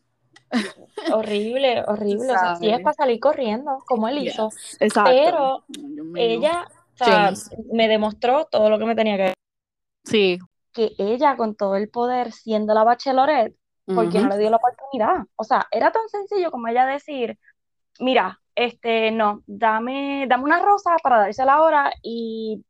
Horrible, 1.13 1.85
horrible. 1.87 2.25
O 2.25 2.39
sea, 2.39 2.57
sí 2.57 2.69
es 2.69 2.81
para 2.81 2.95
salir 2.95 3.21
corriendo, 3.21 3.79
como 3.87 4.09
él 4.09 4.27
hizo. 4.27 4.51
Exacto. 4.81 5.11
Pero 5.11 5.65
ella 6.17 6.67
o 7.01 7.05
sea, 7.05 7.33
me 7.73 7.89
demostró 7.89 8.47
todo 8.47 8.69
lo 8.71 8.79
que 8.79 8.85
me 8.85 8.95
tenía 8.95 9.17
que 9.17 9.35
Sí. 10.05 10.39
Que 10.73 10.93
ella, 10.99 11.37
con 11.37 11.55
todo 11.55 11.77
el 11.77 11.91
poder, 11.91 12.33
siendo 12.33 12.73
la 12.73 12.85
bachelorette, 12.85 13.57
porque 13.95 14.21
no 14.21 14.29
le 14.29 14.39
dio 14.39 14.51
la 14.51 14.57
oportunidad. 14.57 15.25
O 15.37 15.45
sea, 15.45 15.67
era 15.71 15.91
tan 15.93 16.09
sencillo 16.09 16.51
como 16.51 16.69
ella 16.69 16.87
decir, 16.87 17.39
mira, 17.99 18.41
este, 18.55 19.11
no, 19.11 19.43
dame, 19.47 20.27
dame 20.29 20.45
una 20.45 20.61
rosa 20.61 20.97
para 21.03 21.19
dársela 21.19 21.55
ahora 21.55 21.93
y 22.03 22.65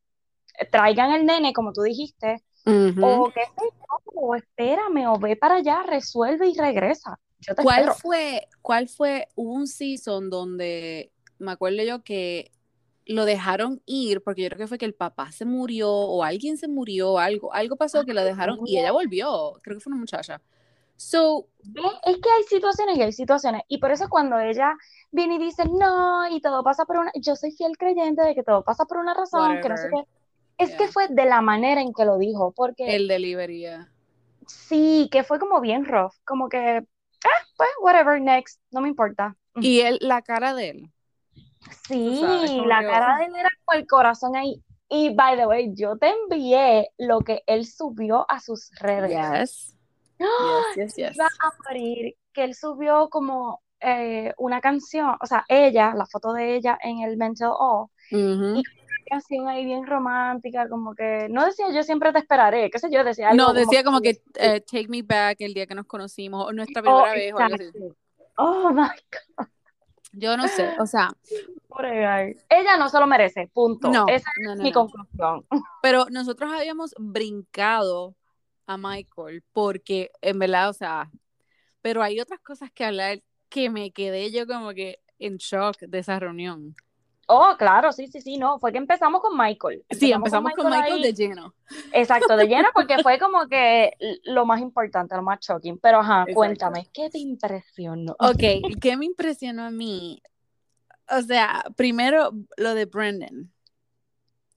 traigan 0.71 1.12
el 1.12 1.26
nene, 1.26 1.52
como 1.52 1.73
tú 1.73 1.83
dijiste, 1.83 2.43
o 2.64 3.31
qué 3.35 3.43
sé 3.45 3.64
o 4.14 4.37
espérame, 4.37 5.07
o 5.09 5.19
ve 5.19 5.37
para 5.37 5.57
allá, 5.57 5.83
resuelve 5.83 6.49
y 6.49 6.55
regresa. 6.55 7.19
¿Cuál 7.61 7.91
fue, 7.93 8.49
cuál 8.61 8.88
fue 8.88 9.29
un 9.35 9.67
season 9.67 10.31
donde 10.31 11.11
me 11.38 11.52
acuerdo 11.52 11.83
yo 11.83 12.05
que 12.05 12.52
lo 13.05 13.25
dejaron 13.25 13.83
ir 13.85 14.23
porque 14.23 14.43
yo 14.43 14.49
creo 14.49 14.59
que 14.59 14.69
fue 14.69 14.79
que 14.79 14.85
el 14.85 14.95
papá 14.95 15.33
se 15.33 15.45
murió 15.45 15.91
o 15.91 16.23
alguien 16.23 16.57
se 16.57 16.69
murió, 16.69 17.19
algo, 17.19 17.52
algo 17.52 17.76
pasó 17.76 18.05
que 18.05 18.14
lo 18.14 18.23
dejaron 18.23 18.61
y 18.64 18.79
ella 18.79 18.93
volvió, 18.93 19.55
creo 19.62 19.76
que 19.76 19.81
fue 19.81 19.91
una 19.91 20.00
muchacha. 20.00 20.41
So, 20.97 21.49
es 22.05 22.17
que 22.17 22.31
hay 22.31 22.43
situaciones 22.49 22.97
y 22.97 23.03
hay 23.03 23.13
situaciones. 23.13 23.63
Y 23.69 23.79
por 23.79 23.91
eso 23.91 24.09
cuando 24.09 24.39
ella 24.39 24.75
viene 25.11 25.35
y 25.35 25.39
dice, 25.39 25.65
no, 25.65 26.29
y 26.29 26.41
todo 26.41 26.63
pasa 26.63 26.85
por 26.85 26.99
una, 26.99 27.11
yo 27.15 27.35
soy 27.35 27.53
fiel 27.53 27.77
creyente 27.77 28.23
de 28.23 28.35
que 28.35 28.43
todo 28.43 28.62
pasa 28.62 28.85
por 28.85 28.99
una 28.99 29.14
razón, 29.14 29.61
que 29.61 29.69
no 29.69 29.77
sé 29.77 29.88
qué. 29.90 30.05
Es 30.59 30.77
que 30.77 30.87
fue 30.88 31.09
de 31.09 31.25
la 31.25 31.40
manera 31.40 31.81
en 31.81 31.93
que 31.93 32.05
lo 32.05 32.19
dijo, 32.19 32.53
porque... 32.53 32.95
El 32.95 33.09
delivery, 33.09 33.66
Sí, 34.47 35.09
que 35.11 35.25
fue 35.25 35.38
como 35.38 35.61
bien 35.61 35.85
rough, 35.85 36.12
como 36.25 36.49
que, 36.49 36.59
ah, 36.59 37.47
pues, 37.57 37.71
whatever, 37.81 38.21
next, 38.21 38.61
no 38.71 38.81
me 38.81 38.88
importa. 38.88 39.37
Y 39.57 39.81
él, 39.81 39.99
la 40.01 40.23
cara 40.23 40.55
de 40.55 40.71
él. 40.71 40.93
Sí, 41.87 42.62
la 42.66 42.83
cara 42.83 43.19
de 43.19 43.25
él 43.27 43.37
era 43.37 43.49
con 43.64 43.79
el 43.79 43.87
corazón 43.87 44.37
ahí. 44.37 44.62
Y, 44.88 45.14
by 45.14 45.37
the 45.37 45.47
way, 45.47 45.73
yo 45.75 45.97
te 45.97 46.11
envié 46.11 46.90
lo 46.99 47.21
que 47.21 47.43
él 47.47 47.66
subió 47.66 48.27
a 48.31 48.40
sus 48.40 48.71
redes. 48.79 49.11
Yes. 49.11 49.77
Yes, 50.77 50.97
yes, 50.97 51.19
a 51.21 51.29
morir, 51.67 52.17
que 52.33 52.45
él 52.45 52.55
subió 52.55 53.09
como 53.09 53.63
eh, 53.81 54.33
una 54.39 54.61
canción, 54.61 55.17
o 55.21 55.27
sea, 55.27 55.45
ella, 55.49 55.95
la 55.95 56.07
foto 56.07 56.33
de 56.33 56.57
ella 56.57 56.79
en 56.83 57.01
el 57.01 57.17
Mental 57.17 57.51
O, 57.53 57.91
y 58.11 58.17
una 58.17 58.63
canción 59.09 59.49
ahí 59.49 59.65
bien 59.65 59.87
romántica, 59.87 60.69
como 60.69 60.95
que, 60.95 61.29
no 61.31 61.45
decía 61.45 61.67
yo 61.73 61.83
siempre 61.83 62.13
te 62.13 62.21
esperaré, 62.21 62.71
qué 62.71 62.79
sé 62.79 62.89
yo, 62.91 63.03
decía 63.05 63.31
algo 63.31 63.45
No, 63.45 63.53
decía 63.53 63.83
como, 63.83 64.01
que, 64.01 64.23
eh, 64.35 64.61
Take 64.61 64.89
Me 64.89 65.03
Back 65.03 65.39
el 65.41 65.55
día 65.55 65.67
que 65.67 65.75
nos 65.75 65.87
conocimos, 65.87 66.47
o 66.47 66.53
nuestra 66.53 66.81
oh, 66.81 66.85
primera 66.85 67.13
vez, 67.13 67.33
o 67.33 67.39
algo 67.39 67.55
así. 67.55 67.95
Oh 68.37 68.71
my 68.71 68.89
God. 69.37 69.47
Yo 70.13 70.37
no 70.37 70.47
sé, 70.47 70.69
o 70.79 70.87
sea. 70.87 71.11
Ella 72.51 72.77
no 72.79 72.89
se 72.89 73.01
lo 73.01 73.07
merece, 73.07 73.49
punto. 73.53 73.89
No, 73.89 74.05
Esa 74.09 74.31
es 74.53 74.59
mi 74.59 74.73
conclusión. 74.73 75.47
Pero 75.83 76.07
nosotros 76.11 76.53
habíamos 76.53 76.95
brincado 76.99 78.15
a 78.66 78.77
Michael 78.77 79.42
porque, 79.53 80.11
en 80.20 80.38
verdad, 80.38 80.70
o 80.70 80.72
sea, 80.72 81.11
pero 81.81 82.03
hay 82.03 82.20
otras 82.20 82.40
cosas 82.40 82.70
que 82.72 82.85
hablar 82.85 83.20
que 83.48 83.70
me 83.70 83.90
quedé 83.90 84.31
yo 84.31 84.46
como 84.46 84.70
que 84.72 85.01
en 85.18 85.37
shock 85.37 85.79
de 85.81 85.98
esa 85.98 86.18
reunión. 86.18 86.75
Oh, 87.27 87.55
claro, 87.57 87.92
sí, 87.92 88.09
sí, 88.09 88.20
sí, 88.20 88.37
no, 88.37 88.59
fue 88.59 88.72
que 88.72 88.79
empezamos 88.79 89.22
con 89.22 89.37
Michael. 89.37 89.85
sí, 89.90 90.12
empezamos 90.12 90.53
con 90.55 90.70
Michael, 90.70 91.03
de 91.03 91.14
lleno. 91.14 91.55
Exacto, 91.92 92.37
de 92.37 92.46
lleno, 92.46 92.68
porque 92.75 93.03
fue 93.03 93.18
como 93.18 93.46
que 93.48 93.96
lo 94.25 94.44
más 94.44 94.61
importante, 94.61 95.14
lo 95.14 95.22
más 95.22 95.40
shocking. 95.40 95.79
Pero 95.79 96.01
ajá, 96.01 96.27
cuéntame, 96.35 96.88
¿qué 96.92 97.09
te 97.11 97.18
impresionó? 97.18 98.16
Ok, 98.18 98.42
¿qué 98.81 98.96
me 98.96 99.07
impresionó 99.07 99.64
a 99.64 99.70
mí? 99.70 100.20
O 101.09 101.22
sea, 101.22 101.64
primero 101.77 102.33
lo 102.57 102.75
de 102.75 102.87
Brendan. 102.87 103.53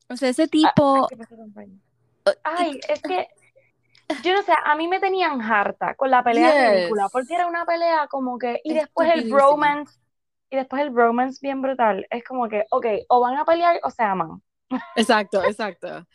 O 0.09 0.17
sea, 0.17 0.29
ese 0.29 0.43
ah, 0.43 0.47
tipo. 0.47 1.07
Ay, 2.43 2.79
es 2.89 3.01
que 3.01 3.27
yo 4.23 4.33
no 4.33 4.43
sé, 4.43 4.53
a 4.63 4.75
mí 4.75 4.87
me 4.87 4.99
tenían 4.99 5.41
harta 5.41 5.95
con 5.95 6.11
la 6.11 6.23
pelea 6.23 6.73
ridícula, 6.73 7.07
porque 7.11 7.35
era 7.35 7.47
una 7.47 7.65
pelea 7.65 8.07
como 8.07 8.37
que, 8.37 8.61
y 8.63 8.73
después 8.73 9.09
el 9.13 9.31
romance, 9.31 9.99
y 10.49 10.55
después 10.55 10.81
el 10.81 10.95
romance 10.95 11.39
bien 11.41 11.61
brutal, 11.61 12.05
es 12.09 12.23
como 12.23 12.47
que, 12.47 12.65
ok, 12.69 12.85
o 13.09 13.19
van 13.21 13.37
a 13.37 13.45
pelear 13.45 13.79
o 13.83 13.89
se 13.89 14.03
aman. 14.03 14.41
Exacto, 14.95 15.43
exacto. 15.43 16.07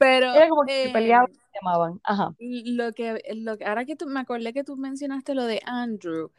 Pero 0.00 0.34
era 0.34 0.48
como 0.48 0.64
que 0.64 0.90
peleaban 0.92 1.30
y 1.30 1.34
se 1.34 1.58
amaban. 1.62 2.00
Ajá. 2.02 2.34
Lo 2.38 2.92
que, 2.92 3.20
lo 3.36 3.56
que, 3.56 3.64
ahora 3.64 3.84
que 3.84 3.94
tú, 3.94 4.06
me 4.06 4.18
acordé 4.18 4.52
que 4.52 4.64
tú 4.64 4.76
mencionaste 4.76 5.34
lo 5.34 5.44
de 5.44 5.60
Andrew, 5.64 6.30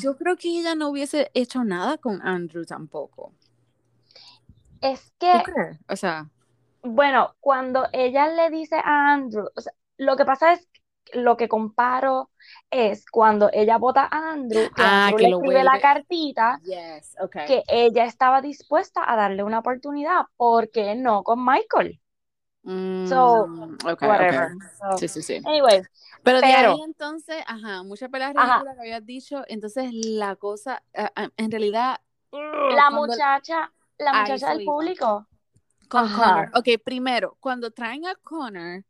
yo 0.00 0.16
creo 0.16 0.36
que 0.36 0.48
ella 0.48 0.74
no 0.74 0.88
hubiese 0.88 1.30
hecho 1.34 1.64
nada 1.64 1.98
con 1.98 2.20
Andrew 2.26 2.64
tampoco. 2.64 3.32
Es 4.80 5.12
que, 5.18 5.32
o 5.88 5.96
sea, 5.96 6.28
bueno, 6.86 7.34
cuando 7.40 7.86
ella 7.92 8.28
le 8.28 8.50
dice 8.50 8.76
a 8.76 9.12
Andrew, 9.12 9.48
lo 9.98 10.16
que 10.16 10.24
pasa 10.24 10.52
es, 10.52 10.68
lo 11.12 11.36
que 11.36 11.48
comparo 11.48 12.30
es 12.70 13.06
cuando 13.08 13.48
ella 13.52 13.78
vota 13.78 14.08
a 14.10 14.32
Andrew, 14.32 14.68
que 14.74 14.82
ah, 14.82 15.06
Andrew 15.06 15.18
le 15.18 15.36
escribe 15.36 15.64
la 15.64 15.80
cartita, 15.80 16.60
que 17.46 17.62
ella 17.68 18.04
estaba 18.04 18.40
dispuesta 18.40 19.02
a 19.06 19.16
darle 19.16 19.42
una 19.42 19.60
oportunidad, 19.60 20.26
porque 20.36 20.94
no 20.94 21.22
con 21.22 21.44
Michael? 21.44 22.00
Mm, 22.62 23.06
so, 23.06 23.46
whatever. 23.84 24.50
sí, 24.98 25.06
sí, 25.06 25.22
sí. 25.22 25.40
Anyway, 25.44 25.82
pero, 26.24 26.40
de 26.40 26.46
ahí 26.46 26.80
entonces, 26.84 27.42
ajá, 27.46 27.84
muchas 27.84 28.10
peleas 28.10 28.34
ridículas 28.34 28.74
que 28.74 28.80
habías 28.80 29.06
dicho, 29.06 29.44
entonces 29.46 29.90
la 29.92 30.36
cosa, 30.36 30.82
en 31.36 31.50
realidad... 31.50 32.00
La 32.32 32.90
muchacha, 32.90 33.72
la 33.98 34.12
muchacha 34.12 34.50
del 34.50 34.64
público 34.64 35.26
con 35.88 36.08
Connor. 36.12 36.50
Ok, 36.54 36.68
primero, 36.84 37.36
cuando 37.40 37.70
traen 37.70 38.06
a 38.06 38.14
Connor, 38.16 38.84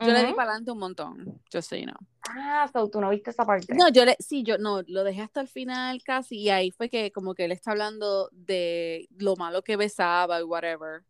yo 0.00 0.12
le 0.12 0.26
di 0.26 0.32
para 0.32 0.50
adelante 0.50 0.70
un 0.70 0.78
montón, 0.78 1.42
yo 1.50 1.60
sé, 1.60 1.84
no. 1.84 1.94
Ah, 2.28 2.68
so 2.72 2.88
tú 2.88 3.00
no 3.00 3.10
viste 3.10 3.30
esa 3.30 3.44
parte. 3.44 3.74
No, 3.74 3.88
yo 3.88 4.04
le, 4.04 4.16
sí, 4.20 4.42
yo 4.42 4.58
no, 4.58 4.82
lo 4.86 5.02
dejé 5.02 5.22
hasta 5.22 5.40
el 5.40 5.48
final 5.48 6.02
casi, 6.04 6.38
y 6.38 6.50
ahí 6.50 6.70
fue 6.70 6.88
que 6.88 7.10
como 7.10 7.34
que 7.34 7.46
él 7.46 7.52
está 7.52 7.72
hablando 7.72 8.28
de 8.32 9.08
lo 9.18 9.34
malo 9.36 9.62
que 9.62 9.76
besaba 9.76 10.40
y 10.40 10.44
whatever. 10.44 11.04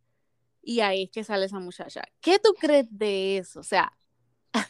Y 0.62 0.80
ahí 0.80 1.04
es 1.04 1.10
que 1.10 1.24
sale 1.24 1.46
esa 1.46 1.58
muchacha. 1.60 2.02
¿Qué 2.20 2.38
tú 2.38 2.54
crees 2.58 2.86
de 2.90 3.38
eso? 3.38 3.60
O 3.60 3.62
sea, 3.62 3.92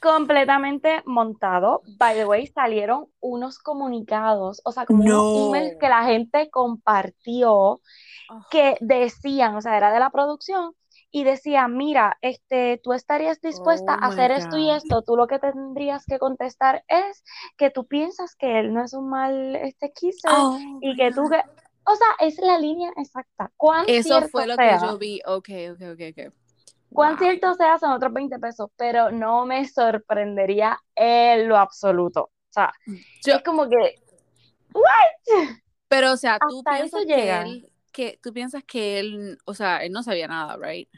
completamente 0.01 1.03
montado. 1.07 1.83
By 1.99 2.15
the 2.15 2.27
way, 2.27 2.47
salieron 2.47 3.07
unos 3.21 3.59
comunicados, 3.59 4.61
o 4.65 4.73
sea, 4.73 4.87
como 4.87 5.03
unos 5.03 5.37
emails 5.37 5.77
que 5.79 5.89
la 5.89 6.05
gente 6.05 6.51
compartió 6.51 7.81
que 8.51 8.77
decían, 8.81 9.57
o 9.57 9.61
sea, 9.61 9.77
era 9.77 9.93
de 9.93 10.01
la 10.01 10.11
producción, 10.11 10.75
y 11.11 11.25
decía, 11.25 11.69
mira, 11.69 12.19
este, 12.21 12.81
tú 12.83 12.93
estarías 12.93 13.41
dispuesta 13.41 13.95
Oh 13.95 14.05
a 14.05 14.09
hacer 14.09 14.31
my 14.31 14.37
esto 14.37 14.59
y 14.59 14.67
God. 14.67 14.77
esto, 14.77 15.03
tú 15.03 15.17
lo 15.17 15.27
que 15.27 15.39
tendrías 15.39 16.05
que 16.05 16.19
contestar 16.19 16.85
es 16.87 17.25
que 17.57 17.71
tú 17.71 17.87
piensas 17.87 18.35
que 18.35 18.61
él 18.61 18.75
no 18.75 18.85
es 18.85 18.93
un 18.93 19.09
mal 19.09 19.57
este 19.57 19.91
kisser 19.93 20.31
Oh 20.31 20.59
y 20.83 20.97
que 20.97 21.11
tú 21.13 21.23
God. 21.23 21.31
que, 21.31 21.43
o 21.85 21.97
sea, 21.97 22.07
es 22.21 22.39
la 22.39 22.59
línea 22.59 22.93
exacta. 22.97 23.51
¿Cuán 23.57 23.87
Eso 23.89 24.21
fue 24.29 24.47
lo 24.47 24.57
sea? 24.57 24.79
que 24.79 24.87
yo 24.87 24.99
vi. 24.99 25.21
Ok, 25.25 25.49
ok, 25.73 25.83
ok, 25.93 26.01
ok. 26.11 26.35
Cuán 26.93 27.19
cierto 27.19 27.55
sea 27.55 27.79
son 27.79 27.93
otros 27.93 28.13
20 28.13 28.39
pesos, 28.39 28.71
pero 28.77 29.11
no 29.11 29.47
me 29.47 29.67
sorprendería 29.69 30.79
en 30.95 31.49
lo 31.49 31.57
absoluto. 31.57 32.23
O 32.25 32.33
sea, 32.53 32.73
Yo, 33.25 33.35
es 33.35 33.43
como 33.43 33.69
que, 33.69 34.01
¿what? 34.75 35.13
pero, 35.89 36.13
o 36.13 36.17
sea, 36.17 36.41
tú 36.41 36.65
Hasta 36.67 36.81
eso 36.81 36.99
piensas 36.99 37.07
que 37.07 37.15
llega. 37.17 37.43
él, 37.43 37.73
que 37.93 38.19
tú 38.23 38.33
piensas 38.33 38.65
que 38.65 38.99
él, 39.01 39.39
o 39.45 39.55
sea, 39.55 39.79
él 39.85 39.93
no 39.93 40.03
sabía 40.03 40.29
nada, 40.29 40.57
right? 40.57 40.89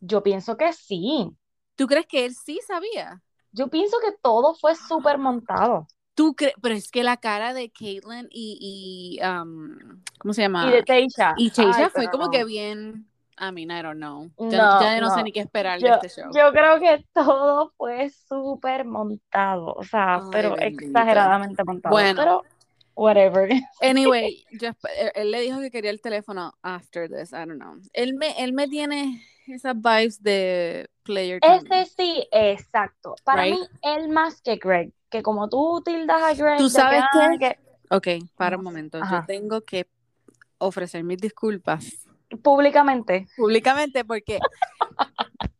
Yo 0.00 0.22
pienso 0.22 0.56
que 0.58 0.72
sí. 0.74 1.34
¿Tú 1.74 1.86
crees 1.88 2.06
que 2.06 2.24
él 2.26 2.34
sí 2.34 2.60
sabía? 2.66 3.22
Yo 3.52 3.68
pienso 3.68 3.98
que 4.00 4.12
todo 4.22 4.54
fue 4.56 4.74
súper 4.74 5.18
montado. 5.18 5.86
Tú 6.14 6.34
crees, 6.34 6.54
pero 6.60 6.74
es 6.74 6.90
que 6.90 7.02
la 7.04 7.16
cara 7.16 7.54
de 7.54 7.70
Caitlyn 7.70 8.28
y, 8.30 9.18
y 9.20 9.24
um, 9.26 10.02
¿cómo 10.18 10.34
se 10.34 10.42
llama? 10.42 10.66
Y 10.66 10.70
de 10.70 10.82
Teisha. 10.82 11.34
Y 11.36 11.50
Teisha 11.50 11.86
Ay, 11.86 11.90
fue 11.94 12.10
como 12.10 12.24
no. 12.26 12.30
que 12.30 12.44
bien, 12.44 13.09
I 13.40 13.50
mean, 13.52 13.70
I 13.70 13.82
don't 13.82 13.96
know. 13.98 14.28
Ya, 14.50 14.58
No, 14.58 14.80
ya 14.82 15.00
no 15.00 15.10
sé 15.10 15.16
no. 15.18 15.22
ni 15.24 15.32
qué 15.32 15.40
esperar 15.40 15.80
de 15.80 15.88
Yo, 15.88 15.94
este 15.94 16.08
show. 16.08 16.30
yo 16.34 16.52
creo 16.52 16.78
que 16.78 17.04
todo 17.14 17.72
fue 17.76 18.10
súper 18.10 18.84
montado. 18.84 19.72
O 19.74 19.82
sea, 19.82 20.16
Ay, 20.16 20.22
pero 20.30 20.56
bendito. 20.56 20.84
exageradamente 20.84 21.64
montado. 21.64 21.92
Bueno. 21.92 22.16
Pero, 22.22 22.42
whatever. 22.94 23.48
Anyway, 23.80 24.44
yo, 24.60 24.68
él- 24.98 25.12
él 25.14 25.30
le 25.30 25.40
dijo 25.40 25.58
que 25.60 25.70
quería 25.70 25.90
el 25.90 26.00
teléfono 26.02 26.52
after 26.62 27.08
this, 27.08 27.32
I 27.32 27.46
don't 27.46 27.56
know. 27.58 27.76
Él 27.94 28.14
me, 28.14 28.32
él 28.42 28.52
me 28.52 28.68
tiene 28.68 29.22
esas 29.46 29.74
vibes 29.74 30.22
de 30.22 30.88
player. 31.02 31.40
Este 31.42 31.86
sí, 31.86 32.28
exacto. 32.30 33.14
Para 33.24 33.42
Right. 33.44 33.54
mí, 33.54 33.66
él 33.82 34.08
más 34.10 34.42
que 34.42 34.56
Greg. 34.56 34.92
Que 35.08 35.22
como 35.22 35.48
tú 35.48 35.82
tildas 35.84 36.22
a 36.22 36.34
Greg 36.34 36.58
¿Tú 36.58 36.64
de 36.64 36.70
sabes 36.70 37.00
que, 37.12 37.18
ah, 37.18 37.30
qué? 37.32 37.38
que- 37.38 37.58
Ok, 38.20 38.28
para 38.36 38.56
un 38.56 38.62
sé. 38.62 38.64
momento. 38.64 38.98
Yo 38.98 39.04
Ajá. 39.04 39.24
tengo 39.26 39.62
que 39.62 39.88
ofrecer 40.58 41.02
mis 41.02 41.18
disculpas 41.18 42.06
públicamente. 42.42 43.26
públicamente 43.36 44.04
porque 44.04 44.38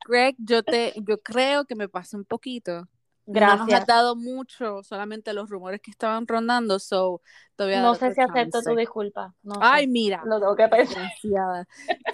Greg, 0.05 0.35
yo 0.39 0.63
te, 0.63 0.93
yo 1.07 1.21
creo 1.23 1.65
que 1.65 1.75
me 1.77 1.89
pasé 1.89 2.17
un 2.17 2.25
poquito. 2.25 2.89
No 3.27 3.57
nos 3.57 3.71
has 3.71 3.71
Gracias. 3.71 3.87
dado 3.87 4.17
mucho, 4.17 4.83
solamente 4.83 5.33
los 5.33 5.49
rumores 5.49 5.81
que 5.81 5.91
estaban 5.93 6.27
rondando, 6.27 6.79
so 6.81 7.23
te 7.55 7.65
voy 7.65 7.75
a 7.75 7.81
No 7.83 7.95
sé 7.95 8.13
si 8.13 8.21
acepto 8.21 8.59
chance. 8.59 8.71
tu 8.71 8.77
disculpa. 8.77 9.35
No 9.43 9.55
sé. 9.55 9.61
Ay, 9.63 9.87
mira, 9.87 10.23
Lo 10.25 10.41
tengo 10.41 10.57
que 10.57 10.69
pensar. 10.69 11.13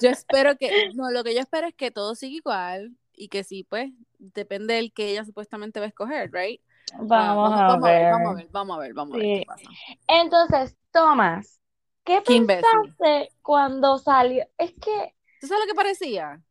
Yo 0.00 0.10
espero 0.10 0.56
que, 0.56 0.70
no, 0.94 1.10
lo 1.10 1.24
que 1.24 1.34
yo 1.34 1.40
espero 1.40 1.66
es 1.68 1.74
que 1.74 1.90
todo 1.90 2.14
siga 2.14 2.36
igual 2.36 2.96
y 3.14 3.28
que 3.28 3.44
sí, 3.44 3.64
pues, 3.64 3.90
depende 4.18 4.74
del 4.74 4.92
que 4.92 5.10
ella 5.12 5.24
supuestamente 5.24 5.80
va 5.80 5.86
a 5.86 5.88
escoger, 5.88 6.30
right? 6.32 6.60
Ah, 6.92 6.98
Vamos, 7.08 7.52
a, 7.52 7.66
vamos 7.68 7.82
ver. 7.88 8.10
vamos 8.10 8.32
a 8.32 8.34
ver, 8.34 8.48
vamos 8.50 8.76
a 8.76 8.80
ver, 8.80 8.94
vamos 8.94 9.14
a 9.14 9.18
ver 9.18 9.26
Sí. 9.26 9.32
qué 9.32 9.42
pasa. 9.46 9.70
Entonces, 10.08 10.76
Tomás, 10.92 11.60
¿qué 12.06 12.22
Qué 12.24 12.34
imbécil. 12.34 12.94
pensaste 12.94 13.34
cuando 13.42 13.98
salió? 13.98 14.46
Es 14.58 14.72
que 14.80 15.14
¿Tú 15.38 15.46
sabes 15.46 15.64
lo 15.64 15.68
que 15.72 15.74
parecía? 15.76 16.42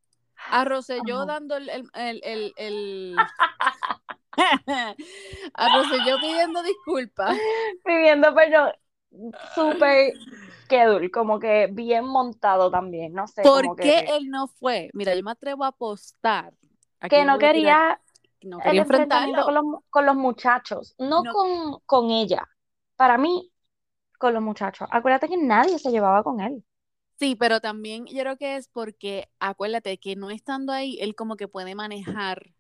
A 0.50 0.66
Rosselló 0.66 1.26
Ajá. 1.26 1.28
dando 1.28 1.56
el, 1.58 1.70
el, 1.70 1.90
el, 1.94 2.22
el, 2.24 2.54
el- 2.58 3.34
a 5.54 5.70
Rosselló 5.70 6.20
pidiendo 6.20 6.64
disculpas. 6.64 7.40
viviendo, 7.86 8.34
pero 8.36 8.72
súper 9.44 10.20
schedule, 10.64 11.12
como 11.12 11.40
que 11.40 11.68
bien 11.72 12.06
montado 12.06 12.72
también, 12.72 13.14
no 13.14 13.28
sé, 13.28 13.52
como 13.52 13.76
¿Por 13.76 13.80
que, 13.80 13.94
qué 13.94 14.04
él 14.08 14.30
no 14.30 14.48
fue? 14.48 14.90
Mira, 14.94 15.16
yo 15.16 15.24
me 15.24 15.32
atrevo 15.32 15.64
a 15.64 15.68
apostar. 15.70 16.54
que 17.08 17.26
no 17.26 17.38
quería 17.40 18.02
no 18.44 18.62
el 18.62 18.62
quería 18.62 18.82
enfrentamiento 18.82 19.44
enfrentarlo. 19.44 19.46
con 19.46 19.54
los, 19.56 19.64
con 19.90 20.06
los 20.06 20.16
muchachos, 20.16 20.96
no, 21.00 21.26
No. 21.26 21.32
con, 21.32 21.80
con 21.86 22.12
ella. 22.12 22.48
Para 22.96 23.18
mí, 23.18 23.52
con 24.18 24.34
los 24.34 24.44
muchachos. 24.44 24.88
Acuérdate 24.92 25.28
que 25.30 25.38
nadie 25.38 25.80
se 25.80 25.92
llevaba 25.92 26.24
con 26.24 26.40
él. 26.42 26.64
Sí, 27.20 27.36
pero 27.36 27.62
también 27.62 28.06
yo 28.08 28.20
creo 28.22 28.38
que 28.38 28.58
es 28.58 28.68
porque 28.68 29.30
acuérdate 29.40 29.98
que 30.00 30.16
no 30.16 30.32
estando 30.32 30.74
ahí, 30.74 30.98
él 31.00 31.16
como 31.16 31.38
que 31.38 31.48
puede 31.48 31.74
manejar 31.76 32.54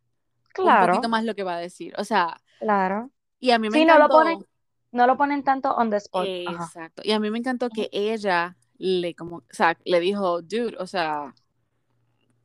un 0.62 0.80
poquito 0.80 1.10
más 1.10 1.26
lo 1.26 1.36
que 1.36 1.44
va 1.44 1.56
a 1.58 1.60
decir. 1.60 1.94
O 2.00 2.06
sea, 2.06 2.42
claro. 2.60 3.12
y 3.40 3.52
a 3.52 3.60
mí 3.60 3.70
me 3.70 3.78
Sí, 3.78 3.86
no 3.86 3.98
lo 4.00 4.10
encantó. 4.10 4.12
ponen, 4.12 4.46
no 4.92 5.08
lo 5.08 5.18
ponen 5.18 5.44
tanto 5.44 5.72
on 5.76 5.90
the 5.90 5.98
spot. 5.98 6.32
Ajá. 6.46 6.74
Exacto. 6.74 7.02
Y 7.06 7.12
a 7.12 7.20
mí 7.20 7.30
me 7.32 7.40
encantó 7.40 7.70
que 7.72 7.90
ella 7.92 8.58
le 8.78 9.16
como, 9.16 9.38
o 9.38 9.44
sea, 9.52 9.78
le 9.86 10.00
dijo, 10.00 10.42
dude, 10.42 10.76
o 10.80 10.88
sea, 10.88 11.34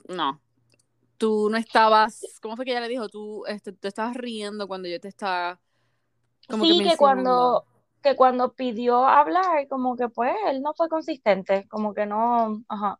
no. 0.08 0.40
Tú 1.18 1.50
no 1.50 1.56
estabas, 1.58 2.22
¿cómo 2.42 2.56
fue 2.56 2.64
que 2.64 2.72
ella 2.72 2.80
le 2.80 2.88
dijo? 2.88 3.08
Tú 3.08 3.44
este, 3.46 3.72
te 3.72 3.88
estabas 3.88 4.16
riendo 4.16 4.68
cuando 4.68 4.88
yo 4.88 5.00
te 5.00 5.08
estaba 5.08 5.60
como 6.48 6.64
Sí, 6.64 6.78
que 6.78 6.90
que 6.90 6.96
cuando. 6.96 7.66
Que 8.02 8.16
cuando 8.16 8.52
pidió 8.54 9.04
hablar, 9.06 9.66
como 9.68 9.96
que 9.96 10.08
pues 10.08 10.34
él 10.48 10.62
no 10.62 10.72
fue 10.74 10.88
consistente, 10.88 11.66
como 11.68 11.94
que 11.94 12.06
no, 12.06 12.62
ajá. 12.68 12.98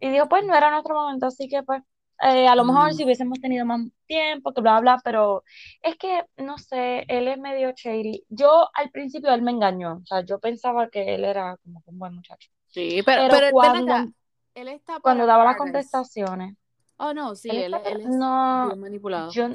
Y 0.00 0.10
dijo, 0.10 0.28
pues 0.28 0.44
no 0.44 0.54
era 0.54 0.70
nuestro 0.70 0.94
momento, 0.94 1.26
así 1.26 1.48
que 1.48 1.62
pues 1.62 1.82
eh, 2.20 2.46
a 2.46 2.54
lo 2.54 2.64
mejor 2.64 2.90
Mm. 2.90 2.94
si 2.94 3.04
hubiésemos 3.04 3.40
tenido 3.40 3.66
más 3.66 3.80
tiempo, 4.06 4.52
que 4.52 4.60
bla, 4.60 4.80
bla, 4.80 5.00
pero 5.02 5.42
es 5.82 5.96
que, 5.96 6.24
no 6.36 6.58
sé, 6.58 7.04
él 7.08 7.26
es 7.28 7.38
medio 7.38 7.72
shady. 7.76 8.24
Yo 8.28 8.68
al 8.74 8.90
principio 8.90 9.32
él 9.34 9.42
me 9.42 9.50
engañó, 9.50 10.00
o 10.02 10.06
sea, 10.06 10.20
yo 10.24 10.38
pensaba 10.38 10.88
que 10.88 11.14
él 11.14 11.24
era 11.24 11.56
como 11.58 11.82
un 11.86 11.98
buen 11.98 12.14
muchacho. 12.14 12.50
Sí, 12.68 13.02
pero, 13.04 13.28
Pero 13.30 13.50
cuando, 13.52 13.92
acá, 13.92 14.08
él 14.54 14.68
está 14.68 15.00
cuando 15.00 15.26
daba 15.26 15.44
las 15.44 15.56
contestaciones, 15.56 16.56
Oh, 16.96 17.12
no, 17.12 17.34
sí, 17.34 17.50
él 17.50 17.56
él, 17.56 17.74
está 17.74 17.88
él 17.90 18.00
es 18.02 18.06
no, 18.06 18.66
bien 18.68 18.80
manipulado. 18.80 19.32
yo, 19.32 19.48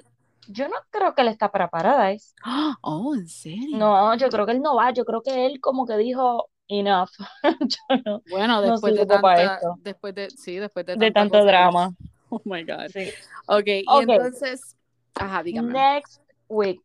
yo 0.49 0.67
no 0.69 0.75
creo 0.91 1.15
que 1.15 1.21
él 1.23 1.27
está 1.29 1.51
para 1.51 1.69
Paradise. 1.69 2.35
Oh, 2.83 3.15
¿en 3.15 3.27
serio? 3.27 3.79
No, 3.79 4.15
yo 4.17 4.29
creo 4.31 4.45
que 4.45 4.51
él 4.53 4.62
no 4.62 4.75
va, 4.75 4.91
yo 4.93 5.05
creo 5.05 5.21
que 5.21 5.45
él 5.45 5.59
como 5.62 5.85
que 5.85 5.95
dijo, 5.97 6.49
enough, 6.67 7.09
no, 8.05 8.23
Bueno, 8.25 8.62
no 8.62 8.79
después 8.79 8.93
de 8.95 9.05
tanta, 9.05 9.62
esto, 9.62 9.79
después 9.83 10.15
de, 10.15 10.29
sí, 10.31 10.55
después 10.57 10.85
de 10.85 10.97
de 10.97 11.12
tanto 11.12 11.43
drama. 11.45 11.91
Oh 12.31 12.41
my 12.45 12.63
God. 12.63 12.91
Sí. 12.93 13.12
Ok, 13.47 13.65
y 13.67 13.97
Ok. 13.97 13.99
entonces, 13.99 14.77
ajá, 15.15 15.41
dígame. 15.43 15.73
Next 15.73 16.21
week. 16.47 16.81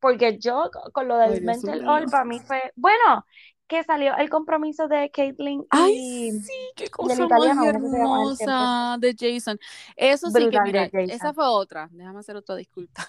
Porque 0.00 0.38
yo 0.38 0.70
co- 0.72 0.90
con 0.92 1.08
lo 1.08 1.16
Ay, 1.22 1.30
del 1.30 1.40
Dios 1.40 1.46
mental 1.46 1.82
all 1.86 2.08
para 2.10 2.24
mí 2.24 2.40
fue, 2.40 2.72
bueno, 2.76 3.24
que 3.70 3.84
salió 3.84 4.16
el 4.16 4.28
compromiso 4.28 4.88
de 4.88 5.10
Caitlyn 5.12 5.64
Ay, 5.70 5.92
y 5.94 6.30
sí, 6.40 6.52
qué 6.74 6.90
cosa 6.90 7.14
más 7.14 7.26
italiano, 7.26 7.72
¿cómo 7.72 7.88
se 7.88 7.98
llama 7.98 8.22
él 8.24 8.36
siempre? 8.36 8.56
hermosa 8.56 8.96
de 8.98 9.16
Jason. 9.16 9.60
Eso 9.94 10.28
sí 10.28 10.48
que, 10.50 10.60
mira, 10.60 10.90
esa 10.92 11.32
fue 11.32 11.46
otra. 11.46 11.88
Déjame 11.92 12.18
hacer 12.18 12.34
otra 12.34 12.56
disculpa. 12.56 13.08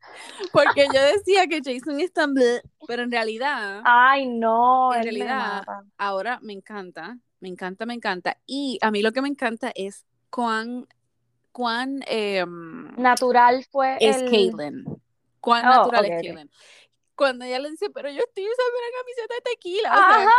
Porque 0.52 0.86
yo 0.94 1.02
decía 1.02 1.48
que 1.48 1.60
Jason 1.64 1.98
es 1.98 2.12
tan 2.12 2.32
bleh, 2.32 2.62
pero 2.86 3.02
en 3.02 3.10
realidad, 3.10 3.82
Ay, 3.84 4.28
no, 4.28 4.92
en 4.94 5.00
me 5.00 5.04
realidad, 5.04 5.64
ahora 5.98 6.38
me 6.42 6.52
encanta, 6.52 7.18
me 7.40 7.48
encanta, 7.48 7.86
me 7.86 7.94
encanta. 7.94 8.36
Y 8.46 8.78
a 8.82 8.92
mí 8.92 9.02
lo 9.02 9.10
que 9.10 9.20
me 9.20 9.28
encanta 9.28 9.72
es 9.74 10.06
cuán, 10.30 10.86
cuán 11.50 12.04
em, 12.06 12.94
Natural 12.96 13.64
fue 13.68 13.96
es 13.98 14.16
el 14.18 14.30
Caitlyn. 14.30 14.84
Cuán 15.40 15.66
Oh, 15.66 15.70
natural 15.70 16.04
es. 16.04 16.10
Caitlyn. 16.22 16.50
Cuando 17.20 17.44
ella 17.44 17.58
le 17.58 17.70
dice, 17.70 17.90
pero 17.90 18.08
yo 18.08 18.20
estoy 18.22 18.44
usando 18.44 18.78
una 18.78 18.98
camiseta 18.98 19.34
de 19.34 19.40
tequila. 19.42 19.90
o 19.92 19.96
sea, 20.14 20.30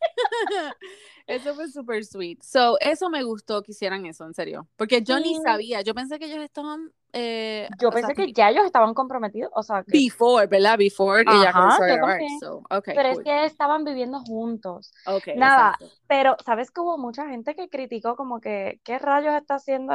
eso 1.28 1.54
fue 1.54 1.68
súper 1.68 2.04
sweet. 2.04 2.42
So, 2.42 2.76
eso 2.80 3.08
me 3.08 3.22
gustó 3.22 3.62
que 3.62 3.72
hicieran 3.72 4.04
eso, 4.06 4.24
en 4.24 4.34
serio. 4.34 4.66
Porque 4.76 5.00
yo 5.02 5.20
ni 5.20 5.34
Sí. 5.34 5.40
sabía. 5.44 5.80
Yo 5.82 5.94
pensé 5.94 6.18
que 6.18 6.26
ellos 6.26 6.42
estaban. 6.42 6.90
eh, 7.12 7.68
Yo 7.80 7.88
o 7.88 7.92
sea, 7.92 8.08
pensé 8.08 8.14
que 8.14 8.32
ya 8.32 8.50
ellos 8.50 8.64
estaban 8.64 8.94
comprometidos, 8.94 9.50
o 9.54 9.62
sea, 9.62 9.84
que 9.84 9.92
Before, 9.92 10.46
¿verdad? 10.48 10.78
Before 10.78 11.22
ella 11.22 11.50
Ajá, 11.50 11.52
comenzó 11.52 11.82
a 11.84 11.86
yo 11.86 11.94
grabar. 11.94 12.18
también. 12.18 12.40
So, 12.40 12.62
okay, 12.70 12.94
pero 12.94 13.08
es 13.08 13.16
cool. 13.16 13.24
que 13.24 13.44
estaban 13.44 13.84
viviendo 13.84 14.20
juntos. 14.20 14.92
Okay, 15.06 15.36
Nada, 15.38 15.70
exacto. 15.70 15.96
pero 16.08 16.36
sabes 16.44 16.70
que 16.70 16.80
hubo 16.80 16.98
mucha 16.98 17.28
gente 17.28 17.54
que 17.54 17.68
criticó 17.68 18.16
como 18.16 18.40
que 18.40 18.80
¿qué 18.84 18.98
rayos 18.98 19.34
está 19.34 19.54
haciendo 19.56 19.94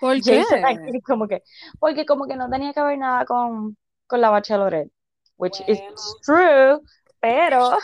¿Por 0.00 0.16
qué? 0.24 0.42
Jason? 0.42 1.00
Como 1.06 1.28
que 1.28 1.42
porque 1.78 2.06
como 2.06 2.26
que 2.26 2.36
no 2.36 2.48
tenía 2.50 2.72
que 2.72 2.82
ver 2.82 2.98
nada 2.98 3.24
con 3.24 3.76
con 4.12 4.20
la 4.20 4.28
Bachelorette, 4.28 4.90
which 5.38 5.58
is 5.66 5.80
true, 6.22 6.82
pero 7.18 7.78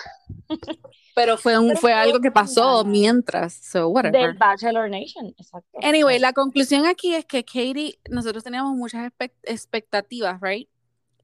Pero 1.14 1.38
fue, 1.38 1.58
un, 1.58 1.74
fue 1.78 1.94
algo 1.94 2.20
que 2.20 2.30
pasó 2.30 2.84
mientras. 2.84 3.54
So, 3.54 3.88
whatever. 3.88 4.20
del 4.20 4.36
Bachelor 4.36 4.90
Nation, 4.90 5.34
exacto. 5.38 5.78
Anyway, 5.82 6.18
la 6.18 6.34
conclusión 6.34 6.84
aquí 6.84 7.14
es 7.14 7.24
que 7.24 7.44
Katie, 7.44 7.98
nosotros 8.10 8.44
teníamos 8.44 8.76
muchas 8.76 9.10
expect- 9.10 9.40
expectativas, 9.42 10.38
right? 10.42 10.68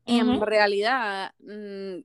Y 0.06 0.20
en 0.20 0.40
realidad, 0.40 1.32
mm, 1.38 2.00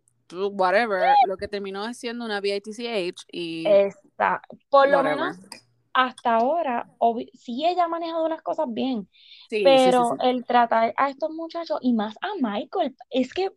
whatever, 0.51 1.13
lo 1.25 1.37
que 1.37 1.47
terminó 1.47 1.91
siendo 1.93 2.25
una 2.25 2.41
BITCH 2.41 3.25
y 3.31 3.65
Está, 3.65 4.41
por 4.69 4.89
lo 4.89 5.01
menos 5.01 5.37
hasta 6.05 6.35
ahora, 6.35 6.89
sí 7.33 7.65
ella 7.65 7.85
ha 7.85 7.87
manejado 7.87 8.25
unas 8.25 8.41
cosas 8.41 8.67
bien, 8.69 9.09
Sí, 9.49 9.63
pero 9.63 10.03
sí, 10.03 10.19
sí. 10.19 10.27
el 10.27 10.45
tratar 10.45 10.93
a 10.97 11.09
estos 11.09 11.31
muchachos 11.31 11.79
y 11.81 11.93
más 11.93 12.15
a 12.21 12.29
Michael, 12.41 12.95
es 13.09 13.33
que 13.33 13.51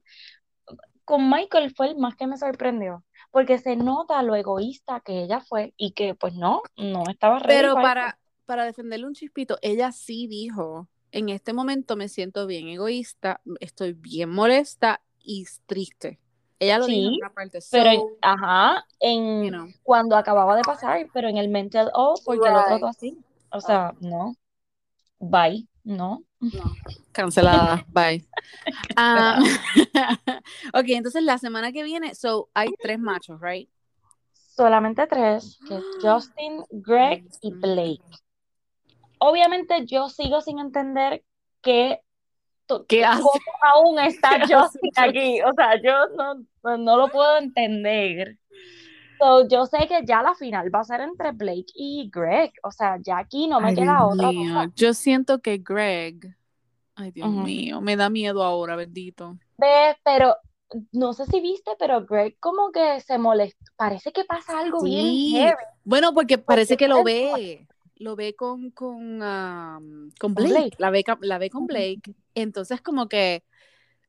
con 1.05 1.29
Michael 1.29 1.75
fue 1.75 1.89
el 1.89 1.97
más 1.97 2.17
que 2.17 2.27
me 2.27 2.37
sorprendió, 2.37 3.05
porque 3.31 3.59
se 3.59 3.77
nota 3.77 4.23
lo 4.23 4.35
egoísta 4.35 5.01
que 5.01 5.23
ella 5.23 5.41
fue 5.41 5.75
y 5.77 5.93
que 5.93 6.15
pues 6.15 6.35
no, 6.35 6.63
no 6.77 7.05
estaba 7.09 7.41
Pero 7.47 7.75
para 7.75 7.83
para, 7.83 8.19
para 8.47 8.65
defenderle 8.65 9.07
un 9.07 9.15
chispito, 9.15 9.59
ella 9.63 9.93
sí 9.93 10.27
dijo, 10.27 10.89
en 11.11 11.29
este 11.29 11.53
momento 11.53 11.97
me 11.97 12.09
siento 12.09 12.47
bien 12.47 12.69
egoísta, 12.69 13.41
estoy 13.61 13.93
bien 13.93 14.31
molesta 14.31 15.03
y 15.23 15.45
triste. 15.67 16.19
Ella 16.63 16.79
lo 16.79 16.87
dijo 16.87 17.09
en 17.09 17.15
una 17.17 17.31
parte, 17.31 17.59
pero 17.73 17.93
so, 17.93 18.09
ajá, 18.21 18.87
en 19.01 19.43
you 19.43 19.51
know, 19.51 19.69
cuando 19.83 20.17
acababa 20.17 20.55
de 20.55 20.63
pasar, 20.63 21.09
pero 21.13 21.29
en 21.29 21.37
el 21.37 21.49
mental 21.49 21.91
oh, 21.93 22.15
porque 22.25 22.49
lo 22.49 22.63
trató 22.65 22.87
Right. 22.87 22.97
así. 22.97 23.19
O 23.51 23.61
sea, 23.61 23.95
no. 23.99 24.37
Bye, 25.19 25.67
no. 25.83 26.23
no, 26.39 26.73
cancelada, 27.11 27.85
bye. 27.93 28.25
Ah, 28.97 29.41
ok, 30.73 30.85
entonces 30.87 31.25
la 31.25 31.39
semana 31.39 31.73
que 31.73 31.83
viene, 31.83 32.15
so, 32.15 32.49
hay 32.55 32.69
tres 32.81 33.01
machos, 33.01 33.41
right? 33.41 33.69
Solamente 34.33 35.05
tres, 35.09 35.59
que 35.67 35.79
es 35.79 35.85
Justin, 36.01 36.65
Greg 36.71 37.25
y. 37.41 37.51
Blake. 37.55 38.03
Obviamente 39.19 39.85
yo 39.87 40.09
sigo 40.09 40.41
sin 40.41 40.61
entender 40.61 41.25
to- 41.61 42.01
¿Qué 42.89 43.05
hace? 43.05 43.23
cómo 43.23 43.43
aún 43.75 43.99
está 44.01 44.31
¿Qué 44.31 44.55
hace 44.55 44.55
Justin 44.55 44.91
aquí. 44.97 45.43
O 45.43 45.53
sea, 45.55 45.81
yo 45.83 46.09
no, 46.17 46.77
no, 46.79 46.97
lo 46.97 47.09
puedo 47.09 47.39
entender. 47.39 48.39
So, 49.19 49.47
yo 49.49 49.67
sé 49.67 49.87
que 49.89 50.05
ya 50.05 50.23
la 50.23 50.35
final 50.35 50.75
va 50.75 50.81
a 50.81 50.85
ser 50.85 51.01
entre 51.01 51.33
Blake 51.33 51.73
y 51.75 52.11
Greg. 52.13 52.53
O 52.63 52.71
sea, 52.73 52.99
ya 53.01 53.19
aquí 53.19 53.47
no 53.47 53.61
me 53.61 53.69
Ay, 53.69 53.75
queda 53.75 53.99
Dios 53.99 54.15
otra 54.15 54.29
mío, 54.29 54.55
cosa. 54.55 54.73
yo 54.75 54.95
siento 54.95 55.41
que 55.41 55.59
Greg, 55.59 56.37
ay 56.97 57.11
Dios 57.13 57.31
mío, 57.31 57.81
me 57.81 57.97
da 57.97 58.11
miedo 58.11 58.43
ahora, 58.43 58.77
bendito. 58.77 59.39
Ve, 59.59 59.97
pero 60.05 60.37
no 60.93 61.13
sé 61.13 61.27
si 61.27 61.41
viste, 61.41 61.73
pero 61.79 62.05
Greg 62.05 62.37
como 62.41 62.73
que 62.73 63.01
se 63.01 63.19
molesta. 63.19 63.65
Parece 63.77 64.13
que 64.13 64.25
pasa 64.25 64.59
algo 64.59 64.83
bien 64.83 65.05
Sí, 65.07 65.33
heavy 65.33 65.55
bueno, 65.85 66.15
porque 66.15 66.39
parece 66.39 66.75
porque 66.75 66.85
que 66.85 66.89
lo 66.89 67.03
ve, 67.05 67.67
lo 68.03 68.17
ve 68.17 68.35
con, 68.35 68.71
con, 68.71 69.23
am, 69.23 70.11
con 70.19 70.35
Blake, 70.35 70.53
Blake. 70.53 70.77
La, 70.79 70.91
ve, 70.91 71.05
la 71.21 71.39
ve 71.39 71.51
con. 71.51 71.67
Blake, 71.67 72.15
entonces 72.35 72.81
como 72.83 73.09
que 73.09 73.45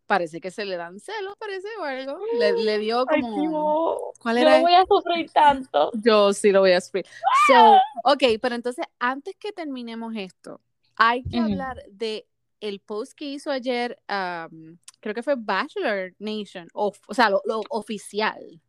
parece 0.07 0.41
que 0.41 0.51
se 0.51 0.65
le 0.65 0.75
dan 0.77 0.99
celos, 0.99 1.35
parece 1.39 1.67
o 1.79 1.83
algo, 1.83 2.17
le, 2.39 2.53
le 2.53 2.79
dio 2.79 3.05
Ay, 3.07 3.21
como, 3.21 3.51
bobo. 3.51 4.13
¿cuál 4.19 4.37
Yo 4.37 4.41
era? 4.41 4.55
no 4.57 4.61
voy 4.61 4.73
a 4.73 4.85
sufrir 4.85 5.31
tanto. 5.31 5.91
Yo 6.03 6.33
sí 6.33 6.51
lo 6.51 6.61
voy 6.61 6.71
a 6.71 6.81
sufrir. 6.81 7.05
So, 7.47 8.11
ok, 8.11 8.39
pero 8.41 8.55
entonces 8.55 8.85
antes 8.99 9.35
que 9.39 9.51
terminemos 9.51 10.13
esto, 10.15 10.59
hay 10.95 11.23
que 11.23 11.37
Ujú. 11.37 11.45
hablar 11.45 11.77
de 11.89 12.27
el 12.59 12.79
post 12.79 13.13
que 13.13 13.25
hizo 13.25 13.51
ayer, 13.51 13.99
am, 14.07 14.79
creo 15.01 15.13
que 15.13 15.23
fue 15.23 15.35
Bachelor 15.37 16.13
Nation, 16.17 16.67
o, 16.73 16.93
o 17.07 17.13
sea, 17.13 17.29
lo, 17.29 17.41
lo 17.45 17.61
oficial, 17.69 18.61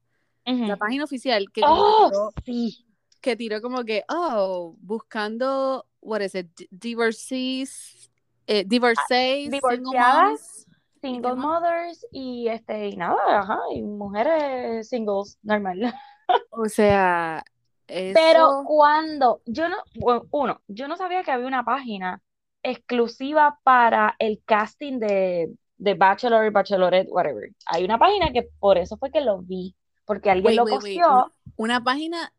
Ujú. 0.47 0.67
la 0.67 0.77
página 0.77 1.05
oficial 1.05 1.51
que 1.51 1.63
Oh, 1.65 2.31
sí. 2.45 2.85
Que 3.25 3.37
tiró 3.37 3.63
como 3.63 3.85
que, 3.85 4.05
oh, 4.11 4.77
buscando, 4.81 5.87
what 6.03 6.21
is 6.21 6.35
it, 6.35 6.49
divorcees, 6.71 8.11
eh, 8.47 8.65
divorcees, 8.67 9.51
single 9.51 9.61
divorciadas, 9.79 10.29
moms, 10.29 10.67
¿y 10.69 11.01
qué 11.01 11.09
single 11.09 11.35
mothers 11.37 12.07
y 12.13 12.49
este 12.49 12.89
y 12.91 12.97
nada, 12.97 13.41
ajá, 13.41 13.59
y 13.73 13.83
mujeres 13.83 14.89
singles 14.89 15.39
normal. 15.43 15.81
O 16.51 16.67
sea, 16.71 17.45
Pero 17.87 18.63
cuando 18.65 19.43
yo 19.45 19.69
no, 19.69 19.77
bueno, 19.97 20.27
uno, 20.31 20.63
yo 20.69 20.89
no 20.89 20.97
sabía 20.97 21.23
que 21.23 21.31
había 21.31 21.47
una 21.47 21.65
página 21.65 22.23
exclusiva 22.63 23.59
para 23.63 24.17
el 24.19 24.43
casting 24.47 24.99
de, 24.99 25.53
de 25.77 25.95
Bachelor, 25.95 26.51
Bachelorette, 26.51 27.11
whatever. 27.11 27.51
Hay 27.67 27.85
una 27.85 27.99
página 27.99 28.33
que 28.33 28.49
por 28.59 28.79
eso 28.79 28.97
fue 28.97 29.11
que 29.11 29.21
lo 29.21 29.43
vi, 29.43 29.77
porque 30.07 30.31
alguien 30.31 30.47
wait, 30.47 30.57
lo 30.57 30.65
wait, 30.65 30.83
wait, 30.83 31.01
posteó. 31.03 31.33
una 31.57 31.85
página, 31.85 32.33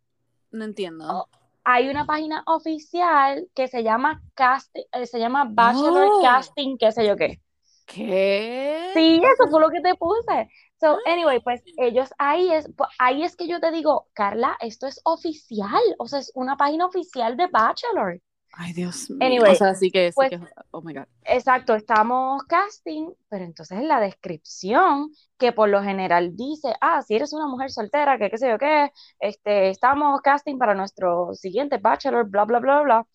no 0.56 0.66
entiendo. 0.66 1.06
Oh, 1.10 1.28
Hay 1.64 1.90
una 1.90 2.06
página 2.06 2.44
oficial 2.48 3.48
que 3.56 3.68
se 3.68 3.84
llama 3.84 4.22
casting, 4.36 4.84
eh, 4.94 5.06
se 5.08 5.20
llama 5.20 5.46
Bachelor 5.50 6.06
Oh. 6.08 6.20
Casting, 6.20 6.78
qué 6.78 6.92
sé 6.92 7.06
yo 7.08 7.16
qué. 7.18 7.42
¿Qué? 7.86 8.94
Sí, 8.94 9.22
eso 9.24 9.50
fue 9.50 9.62
lo 9.62 9.70
que 9.70 9.82
te 9.82 9.96
puse. 9.96 10.50
So, 10.80 10.98
anyway, 11.06 11.40
pues 11.42 11.62
ellos 11.78 12.10
ahí 12.18 12.52
es, 12.54 12.68
ahí 12.98 13.24
es 13.24 13.36
que 13.36 13.48
yo 13.48 13.60
te 13.60 13.72
digo, 13.72 14.08
Carla, 14.14 14.58
esto 14.62 14.88
es 14.88 15.02
oficial, 15.04 15.82
o 16.00 16.08
sea, 16.08 16.20
es 16.20 16.32
una 16.36 16.58
página 16.58 16.86
oficial 16.86 17.36
de 17.38 17.48
Bachelor. 17.48 18.22
Ay, 18.58 18.72
Dios 18.74 19.10
mío. 19.10 19.20
Anyway, 19.22 19.52
o 19.52 19.56
sea, 19.56 19.76
sí 19.76 19.92
que, 19.92 20.12
sí 20.12 20.16
pues- 20.16 20.30
que, 20.30 20.40
oh 20.72 20.82
my 20.82 20.94
God. 20.94 21.04
Exacto, 21.26 21.76
estamos 21.76 22.44
casting, 22.44 23.10
pero 23.28 23.44
entonces 23.44 23.78
en 23.78 23.88
la 23.88 24.00
descripción, 24.00 25.12
que 25.38 25.52
por 25.52 25.68
lo 25.70 25.84
general 25.84 26.36
dice, 26.36 26.74
ah, 26.80 27.02
si 27.02 27.16
eres 27.16 27.34
una 27.34 27.48
mujer 27.48 27.70
soltera, 27.72 28.18
que 28.18 28.30
qué 28.30 28.38
sé 28.38 28.50
yo 28.50 28.58
qué, 28.58 28.92
este, 29.20 29.70
estamos 29.70 30.22
casting 30.22 30.58
para 30.58 30.74
nuestro 30.74 31.34
siguiente 31.34 31.78
Bachelor, 31.80 32.30
bla, 32.30 32.46
bla, 32.46 32.60
bla, 32.60 32.82
bla. 32.82 33.08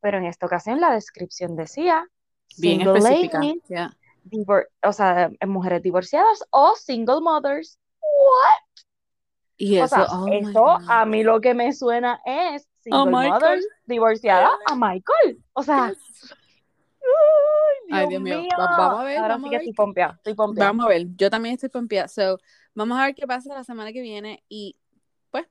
Pero 0.00 0.18
en 0.18 0.24
esta 0.24 0.46
ocasión 0.46 0.80
la 0.80 0.92
descripción 0.92 1.54
decía, 1.56 2.06
Bien 2.56 2.80
específica. 2.80 3.40
ya. 3.68 3.92
divor- 4.24 4.68
o 4.82 4.92
sea, 4.92 5.30
mujeres 5.46 5.82
divorciadas 5.82 6.44
o 6.50 6.74
single 6.76 7.20
mothers. 7.20 7.78
What? 8.00 8.84
Y 9.60 9.80
O 9.80 9.88
sea, 9.88 10.06
oh 10.12 10.28
eso 10.28 10.66
a 10.88 11.04
mí 11.04 11.24
lo 11.24 11.40
que 11.40 11.52
me 11.52 11.72
suena 11.72 12.20
es 12.24 12.68
single 12.90 13.10
Michael. 13.12 13.30
mothers 13.32 13.66
divorciada 13.86 14.50
a 14.66 14.74
Michael. 14.74 15.42
O 15.52 15.62
sea, 15.62 15.92
Ay, 17.90 18.00
ay, 18.00 18.06
Dios 18.08 18.22
mío. 18.22 18.40
mío. 18.40 18.48
Va- 18.58 18.76
vamos 18.76 19.00
a 19.00 19.04
ver, 19.04 19.18
Ahora 19.18 19.34
vamos 19.34 19.44
sí 19.44 19.50
que 19.50 19.56
estoy 19.56 19.72
pompeada, 19.72 20.14
estoy 20.16 20.34
pompeada. 20.34 20.70
Vamos 20.70 20.86
a 20.86 20.88
ver, 20.90 21.06
yo 21.16 21.30
también 21.30 21.54
estoy 21.54 21.68
pompeada. 21.70 22.08
So, 22.08 22.38
vamos 22.74 22.98
a 22.98 23.06
ver 23.06 23.14
qué 23.14 23.26
pasa 23.26 23.54
la 23.54 23.64
semana 23.64 23.92
que 23.92 24.00
viene 24.02 24.44
y 24.48 24.76
pues, 25.30 25.46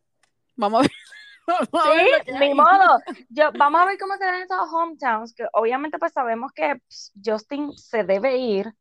vamos 0.55 0.79
a 0.79 0.81
ver. 0.83 0.91
Vamos 1.71 1.87
Sí, 2.25 2.31
ni 2.41 2.53
modo. 2.53 2.99
Yo, 3.29 3.51
vamos 3.57 3.79
a 3.79 3.85
ver 3.85 3.97
cómo 3.97 4.17
se 4.17 4.25
dan 4.25 4.41
esos 4.41 4.67
hometowns, 4.69 5.33
que 5.33 5.45
obviamente 5.53 5.97
pues 5.97 6.11
sabemos 6.11 6.51
que 6.51 6.75
pues, 6.85 7.13
Justin 7.25 7.71
se 7.71 8.03
debe 8.03 8.35
ir 8.37 8.73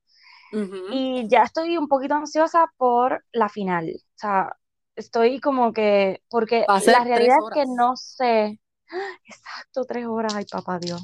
Ujú. 0.53 0.87
y 0.91 1.29
ya 1.29 1.45
estoy 1.45 1.79
un 1.79 1.87
poquito 1.87 2.15
ansiosa 2.17 2.67
por 2.77 3.25
la 3.31 3.49
final. 3.49 3.89
O 3.95 4.19
sea, 4.19 4.57
estoy 4.97 5.41
como 5.41 5.73
que, 5.73 6.23
porque 6.31 6.67
la 6.87 7.05
realidad 7.05 7.37
es 7.39 7.51
que 7.53 7.65
no 7.67 7.97
sé. 7.97 8.61
Exacto, 9.27 9.85
tres 9.85 10.07
horas, 10.07 10.35
ay 10.35 10.45
papá 10.51 10.79
Dios. 10.79 11.03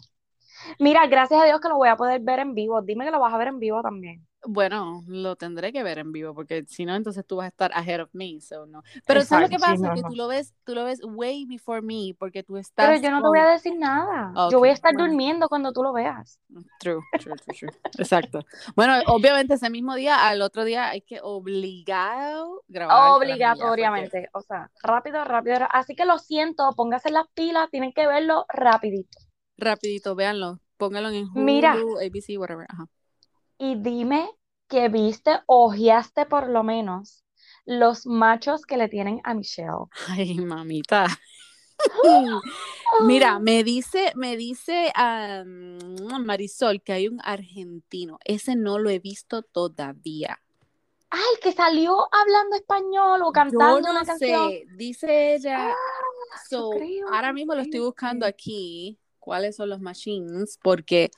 Mira, 0.78 1.06
gracias 1.06 1.40
a 1.40 1.44
Dios 1.44 1.60
que 1.60 1.68
lo 1.68 1.76
voy 1.76 1.88
a 1.88 1.96
poder 1.96 2.20
ver 2.20 2.40
en 2.40 2.54
vivo. 2.54 2.82
Dime 2.82 3.04
que 3.04 3.10
lo 3.10 3.20
vas 3.20 3.34
a 3.34 3.38
ver 3.38 3.48
en 3.48 3.58
vivo 3.58 3.82
también. 3.82 4.26
Bueno, 4.44 5.04
lo 5.06 5.36
tendré 5.36 5.72
que 5.72 5.82
ver 5.84 5.98
en 5.98 6.10
vivo 6.10 6.34
porque 6.34 6.64
si 6.66 6.84
no, 6.84 6.96
entonces 6.96 7.24
tú 7.24 7.36
vas 7.36 7.44
a 7.44 7.48
estar 7.48 7.70
ahead 7.74 8.02
of 8.02 8.10
me, 8.12 8.40
so 8.40 8.66
no. 8.66 8.82
Pero 9.06 9.22
¿sabes 9.22 9.48
lo 9.48 9.56
que 9.56 9.62
sí, 9.62 9.70
pasa? 9.70 9.88
no, 9.88 9.94
que 9.94 10.02
tú 10.02 10.16
lo 10.16 10.26
ves, 10.26 10.52
tú 10.64 10.74
lo 10.74 10.84
ves 10.84 11.00
way 11.04 11.46
before 11.46 11.80
me 11.80 12.14
porque 12.18 12.42
tú 12.42 12.56
estás 12.56 12.88
Pero 12.88 13.00
yo 13.00 13.10
no 13.12 13.22
te 13.22 13.28
voy 13.28 13.38
a 13.38 13.46
decir 13.46 13.78
nada. 13.78 14.32
Yo 14.50 14.58
voy 14.58 14.70
a 14.70 14.72
estar 14.72 14.94
bueno. 14.94 15.08
durmiendo 15.08 15.48
cuando 15.48 15.72
tú 15.72 15.82
lo 15.84 15.92
veas. 15.92 16.40
True, 16.80 17.00
true, 17.20 17.34
true, 17.36 17.56
true. 17.56 17.70
Exacto. 17.98 18.40
Bueno, 18.74 18.94
obviamente 19.06 19.54
ese 19.54 19.70
mismo 19.70 19.94
día, 19.94 20.26
al 20.28 20.42
otro 20.42 20.64
día 20.64 20.88
hay 20.90 21.02
que 21.02 21.20
obligado 21.22 22.62
grabar 22.66 23.12
porque- 23.12 23.32
Obligatoriamente. 23.32 24.28
O 24.32 24.40
sea, 24.40 24.70
rápido, 24.82 25.22
rápido. 25.24 25.56
Así 25.70 25.94
que 25.94 26.04
lo 26.04 26.18
siento, 26.18 26.72
póngase 26.76 27.10
las 27.10 27.28
pilas, 27.28 27.70
tienen 27.70 27.92
que 27.92 28.06
verlo 28.06 28.46
rapidito. 28.48 29.18
Rapidito, 29.56 30.16
véanlo, 30.16 30.58
pónganlo 30.76 31.10
en 31.10 31.28
Hulu, 31.28 31.44
Mira. 31.44 31.72
ABC, 31.74 32.36
whatever. 32.38 32.66
Ajá. 32.68 32.88
Y 33.62 33.76
dime 33.76 34.28
que 34.68 34.88
viste, 34.88 35.38
ojeaste 35.46 36.26
por 36.26 36.48
lo 36.48 36.64
menos 36.64 37.22
los 37.64 38.06
machos 38.06 38.66
que 38.66 38.76
le 38.76 38.88
tienen 38.88 39.20
a 39.22 39.34
Michelle. 39.34 39.86
Ay, 40.08 40.34
mamita. 40.34 41.06
Mira, 43.06 43.38
me 43.38 43.62
dice, 43.62 44.12
me 44.16 44.36
dice 44.36 44.92
um, 44.98 46.24
Marisol 46.24 46.82
que 46.82 46.92
hay 46.92 47.06
un 47.06 47.20
argentino. 47.22 48.18
Ese 48.24 48.56
no 48.56 48.80
lo 48.80 48.90
he 48.90 48.98
visto 48.98 49.42
todavía. 49.42 50.40
Ay, 51.10 51.20
que 51.40 51.52
salió 51.52 52.08
hablando 52.12 52.56
español 52.56 53.22
o 53.22 53.30
cantando 53.30 53.78
Yo 53.78 53.80
no 53.80 53.90
una 53.92 54.04
canción. 54.04 54.50
sé, 54.50 54.64
dice 54.76 55.34
ella. 55.36 55.68
yo 56.50 56.58
So, 56.58 56.70
creo, 56.70 57.08
ahora 57.12 57.32
mismo 57.32 57.54
lo 57.54 57.60
estoy 57.60 57.78
buscando 57.78 58.26
aquí, 58.26 58.98
cuáles 59.20 59.54
son 59.54 59.68
los 59.68 59.80
machines, 59.80 60.58
porque 60.60 61.10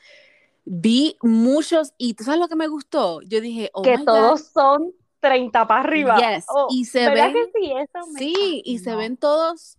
vi 0.64 1.16
muchos 1.22 1.94
y 1.98 2.14
¿tú 2.14 2.24
sabes 2.24 2.40
lo 2.40 2.48
que 2.48 2.56
me 2.56 2.68
gustó? 2.68 3.20
Yo 3.22 3.40
dije, 3.40 3.70
oh 3.74 3.86
que 3.86 3.98
my 3.98 4.06
todos 4.06 4.40
God, 4.40 4.42
son 4.52 4.92
30 5.20 5.66
para 5.66 5.80
arriba. 5.80 6.26
Yes, 6.26 6.46
Oh, 6.48 6.68
y 6.68 6.84
se 6.86 7.08
¿verdad 7.08 7.10
ven- 7.10 7.32
que 7.32 7.60
sí? 7.60 7.72
Eso 7.72 8.06
me 8.08 8.20
sí, 8.24 8.62
y 8.64 8.78
se 8.80 8.96
ven 8.96 9.16
todos, 9.16 9.78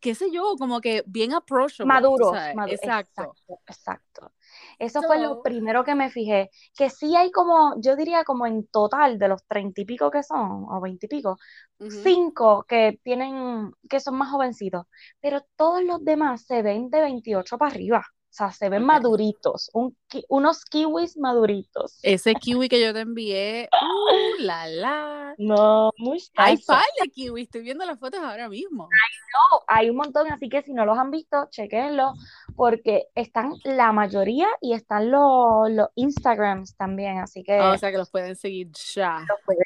qué 0.00 0.14
sé 0.14 0.30
yo, 0.32 0.56
como 0.58 0.80
que 0.80 1.04
bien 1.06 1.34
approachable, 1.34 1.86
maduros, 1.92 2.24
sabes, 2.24 2.56
madu- 2.56 2.74
exacto. 2.74 3.36
exacto, 3.44 3.60
exacto. 3.66 4.32
Eso 4.78 5.02
fue 5.02 5.18
lo 5.18 5.40
primero 5.40 5.84
que 5.84 5.94
me 5.94 6.10
fijé, 6.10 6.50
que 6.76 6.90
sí 6.90 7.14
hay 7.16 7.30
como, 7.30 7.80
yo 7.80 7.96
diría 7.96 8.24
como 8.24 8.46
en 8.46 8.66
total 8.68 9.18
de 9.18 9.28
los 9.28 9.44
treinta 9.46 9.80
y 9.82 9.84
pico 9.84 10.10
que 10.10 10.22
son, 10.22 10.64
o 10.68 10.80
veinte 10.80 11.06
y 11.06 11.08
pico, 11.08 11.38
cinco 11.86 12.64
que 12.68 12.98
tienen, 13.04 13.72
que 13.88 14.00
son 14.00 14.16
más 14.16 14.30
jovencitos, 14.30 14.86
pero 15.20 15.42
todos 15.56 15.82
los 15.84 16.04
demás 16.04 16.44
se 16.46 16.62
ven 16.62 16.90
de 16.90 17.00
28 17.02 17.56
para 17.58 17.72
arriba. 17.72 18.04
O 18.36 18.38
sea, 18.38 18.52
se 18.52 18.68
ven 18.68 18.84
maduritos, 18.84 19.70
un 19.72 19.96
unos 20.28 20.66
kiwis 20.66 21.16
maduritos. 21.16 21.98
Ese 22.02 22.34
kiwi 22.34 22.68
que 22.68 22.78
yo 22.82 22.92
te 22.92 23.00
envié, 23.00 23.70
uh, 23.72 24.42
la 24.42 24.66
la. 24.66 25.34
No, 25.38 25.90
muy 25.96 26.22
Hay 26.36 26.56
de 26.56 27.08
kiwi, 27.08 27.44
estoy 27.44 27.62
viendo 27.62 27.86
las 27.86 27.98
fotos 27.98 28.20
ahora 28.20 28.50
mismo. 28.50 28.90
No, 28.90 29.62
hay 29.66 29.88
un 29.88 29.96
montón, 29.96 30.30
así 30.30 30.50
que 30.50 30.60
si 30.60 30.74
no 30.74 30.84
los 30.84 30.98
han 30.98 31.10
visto, 31.10 31.48
chequenlo, 31.48 32.12
porque 32.56 33.06
están 33.14 33.54
la 33.64 33.92
mayoría 33.92 34.48
y 34.60 34.74
están 34.74 35.10
los, 35.10 35.70
los 35.70 35.88
Instagrams 35.94 36.76
también, 36.76 37.20
así 37.20 37.42
que 37.42 37.58
Ah, 37.58 37.72
o 37.72 37.78
sea 37.78 37.90
que 37.90 37.96
los 37.96 38.10
pueden 38.10 38.36
seguir 38.36 38.70
ya. 38.94 39.24
los 39.26 39.38
pueden, 39.46 39.64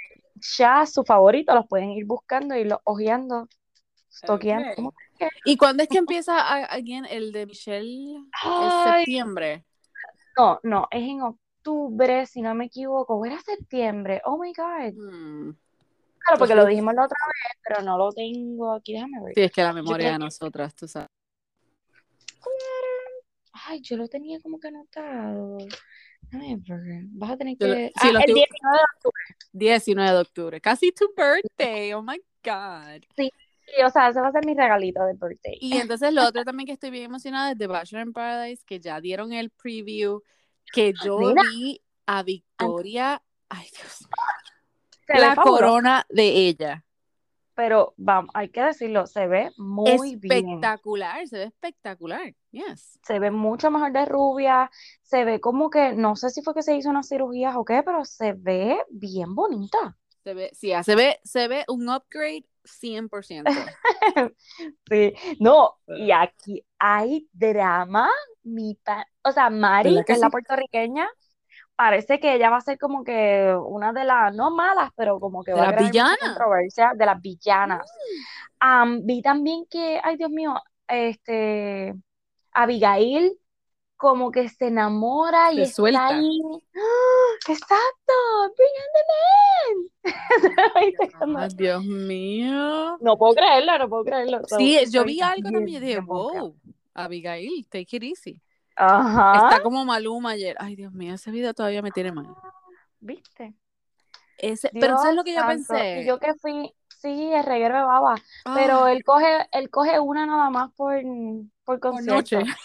ya 0.57 0.87
su 0.87 1.03
favorito, 1.03 1.57
los 1.57 1.67
pueden 1.67 1.91
ir 1.91 2.05
buscando 2.05 2.55
y 2.55 2.63
los 2.63 2.79
ojeando, 2.85 3.49
stalkeando, 4.13 4.91
Ok. 4.91 4.95
¿Y 5.45 5.57
cuándo 5.57 5.83
es 5.83 5.89
que 5.89 5.99
empieza 5.99 6.41
a- 6.41 6.65
again 6.67 7.05
el 7.07 7.33
de 7.33 7.47
Michelle? 7.47 8.17
¿Es 8.17 8.33
Ay, 8.43 9.05
septiembre? 9.05 9.65
no, 10.37 10.59
no, 10.63 10.89
es 10.91 11.03
en 11.03 11.23
octubre, 11.23 12.27
si 12.27 12.41
no 12.43 12.55
me 12.55 12.67
equivoco, 12.67 13.15
o 13.17 13.25
era 13.27 13.39
septiembre, 13.41 14.23
oh 14.25 14.39
my 14.39 14.53
God, 14.53 14.95
Hmm. 14.95 15.51
claro, 16.19 16.39
porque 16.39 16.55
lo 16.55 16.65
dijimos 16.67 16.95
la 16.95 17.05
otra 17.05 17.19
vez, 17.27 17.61
pero 17.67 17.83
no 17.83 17.99
lo 17.99 18.11
tengo 18.13 18.73
aquí, 18.75 18.95
déjame 18.95 19.23
ver. 19.25 19.35
Sí, 19.35 19.43
es 19.43 19.53
que 19.53 19.63
la 19.63 19.73
memoria 19.73 20.07
de 20.09 20.13
que- 20.15 20.19
nosotras, 20.25 20.75
tú 20.75 20.89
sabes. 20.89 21.09
Ay, 23.53 23.81
yo 23.83 23.97
lo 23.97 24.09
tenía 24.09 24.41
como 24.41 24.59
que 24.59 24.69
anotado. 24.69 25.59
Déjame 26.31 26.57
ver, 26.67 27.03
vas 27.11 27.33
a 27.33 27.37
tener 27.37 27.57
lo- 27.59 27.75
que... 27.75 27.89
sí, 27.89 28.09
Ah, 28.09 28.09
el 28.11 28.17
estoy- 28.17 28.35
19 28.35 28.79
de 28.79 28.85
octubre. 28.97 29.25
19 29.53 30.11
de 30.13 30.19
octubre. 30.21 30.61
Casi 30.61 30.93
tu 30.93 31.13
birthday. 31.17 31.93
Oh 31.93 32.03
my 32.03 32.19
God. 32.45 33.03
Sí, 33.17 33.31
o 33.85 33.91
sea, 33.91 34.09
ese 34.09 34.21
va 34.21 34.29
a 34.29 34.33
ser 34.33 34.45
mi 34.47 34.55
regalito 34.55 35.05
de 35.05 35.13
birthday. 35.15 35.59
Y 35.61 35.77
entonces 35.79 36.13
lo 36.13 36.27
otro 36.27 36.45
también 36.45 36.67
que 36.67 36.73
estoy 36.73 36.91
bien 36.91 37.05
emocionada 37.05 37.53
es 37.53 37.59
de 37.59 37.67
Bachelor 37.67 38.07
in 38.07 38.13
Paradise, 38.13 38.63
que 38.67 38.81
ya 38.81 39.01
dieron 39.01 39.33
el 39.33 39.51
preview, 39.51 40.23
que 40.73 40.93
yo 41.05 41.19
Mira. 41.19 41.43
vi 41.51 41.83
a 42.07 42.23
Victoria. 42.23 43.23
Ay, 43.49 43.67
Dios 43.73 44.01
mío. 44.03 45.21
La 45.21 45.35
corona 45.35 46.07
de 46.09 46.29
ella. 46.49 46.85
pero 47.61 47.93
vamos, 47.99 48.31
hay 48.33 48.49
que 48.49 48.63
decirlo, 48.63 49.07
se 49.07 49.27
ve 49.27 49.51
muy 49.59 50.17
bien. 50.17 50.49
espectacular, 50.49 51.29
se 51.29 51.39
ve 51.39 51.45
espectacular. 51.45 52.35
Yes. 52.53 52.99
Se 53.05 53.19
ve 53.19 53.31
mucho 53.31 53.71
mejor 53.71 53.93
de 53.93 54.07
rubia, 54.07 54.71
se 55.03 55.25
ve 55.25 55.41
como 55.41 55.69
que, 55.69 55.93
no 55.93 56.17
sé 56.17 56.31
si 56.31 56.43
fue 56.43 56.55
que 56.55 56.63
se 56.63 56.75
hizo 56.75 56.89
unas 56.89 57.09
cirugías 57.09 57.55
o 57.57 57.65
qué, 57.65 57.83
pero 57.85 58.05
se 58.07 58.33
ve 58.33 58.79
bien 58.89 59.35
bonita. 59.35 59.99
Se 60.25 60.33
ve, 60.33 60.51
sí, 60.53 60.73
se 60.83 60.95
ve, 60.95 61.19
se 61.23 61.49
ve 61.49 61.65
un 61.69 61.89
upgrade 61.89 62.47
100%. 62.65 63.51
Sí, 64.91 65.15
no, 65.39 65.77
y 65.87 66.11
aquí 66.11 66.65
hay 66.79 67.29
drama, 67.33 68.11
mi 68.43 68.75
pa- 68.75 69.07
o 69.23 69.33
sea, 69.33 69.51
Mari, 69.51 69.91
¿Verdad 69.91 70.05
que 70.05 70.07
que 70.07 70.13
es 70.15 70.21
la 70.21 70.31
puertorriqueña, 70.31 71.09
parece 71.77 72.21
que 72.21 72.35
ella 72.35 72.51
va 72.51 72.59
a 72.59 72.61
ser 72.61 72.79
como 72.79 73.05
que 73.05 73.55
una 73.67 73.93
de 73.93 74.05
las, 74.05 74.35
no 74.35 74.51
malas, 74.51 74.91
pero 74.97 75.19
como 75.21 75.43
que 75.43 75.53
¿De 75.53 75.61
va 75.61 75.69
a 75.69 75.73
crear 75.75 76.19
controversia 76.19 76.93
de 76.95 77.07
las 77.07 77.21
villanas. 77.21 77.91
Am, 78.59 79.01
vi 79.07 79.23
también 79.23 79.65
que, 79.71 80.01
ay 80.03 80.17
Dios 80.17 80.31
mío, 80.31 80.55
este, 80.89 81.95
Abigail 82.53 83.39
como 84.01 84.31
que 84.31 84.49
se 84.49 84.69
enamora 84.69 85.53
y 85.53 85.57
Se 85.57 85.63
está 85.65 85.75
suelta. 85.77 86.07
ahí. 86.09 86.41
¡Ah! 86.75 87.35
Exacto, 87.49 88.15
bring 88.57 88.75
in 88.81 88.89
the 88.95 89.03
Ay, 91.39 91.49
Dios 91.55 91.85
mío. 91.85 92.97
No 93.01 93.19
puedo 93.19 93.35
creerlo, 93.35 93.77
no 93.79 93.89
puedo 93.91 94.05
creerlo. 94.05 94.41
So, 94.49 94.57
Sí, 94.57 94.79
yo 94.91 95.05
vi 95.05 95.21
algo 95.21 95.43
bien, 95.51 95.55
también 95.55 95.83
y 95.83 95.87
dije, 95.87 96.01
wow, 96.01 96.57
Abigail, 96.95 97.67
take 97.69 97.97
it 97.97 98.03
easy. 98.05 98.41
Ajá, 98.75 99.37
Está 99.37 99.61
como 99.63 99.85
Maluma 99.85 100.31
ayer. 100.31 100.57
Ay, 100.59 100.77
Dios 100.77 100.95
mío, 100.95 101.13
ese 101.15 101.31
video 101.31 101.53
todavía 101.53 101.83
me 101.83 101.91
tiene 101.91 102.11
mal. 102.11 102.27
¿viste? 103.01 103.53
Ese, 104.39 104.71
pero 104.73 104.95
Dios 104.95 105.03
¿sabes 105.03 105.17
lo 105.17 105.25
que 105.25 105.35
yo 105.35 105.41
santo. 105.41 105.75
pensé? 105.75 106.01
Y 106.01 106.07
yo 106.07 106.19
que 106.19 106.33
fui, 106.37 106.73
sí, 106.89 107.31
el 107.35 107.45
reguero 107.45 107.77
de 107.77 107.83
baba, 107.83 108.15
pero 108.55 108.85
Ay, 108.87 108.97
él 108.97 109.05
coge, 109.05 109.47
él 109.53 109.69
coge 109.69 110.01
una 110.01 110.25
nada 110.25 110.49
más 110.49 110.73
por, 110.73 110.95
por 111.03 111.45
por 111.65 111.81
concierto. 111.81 112.15
noche, 112.15 112.39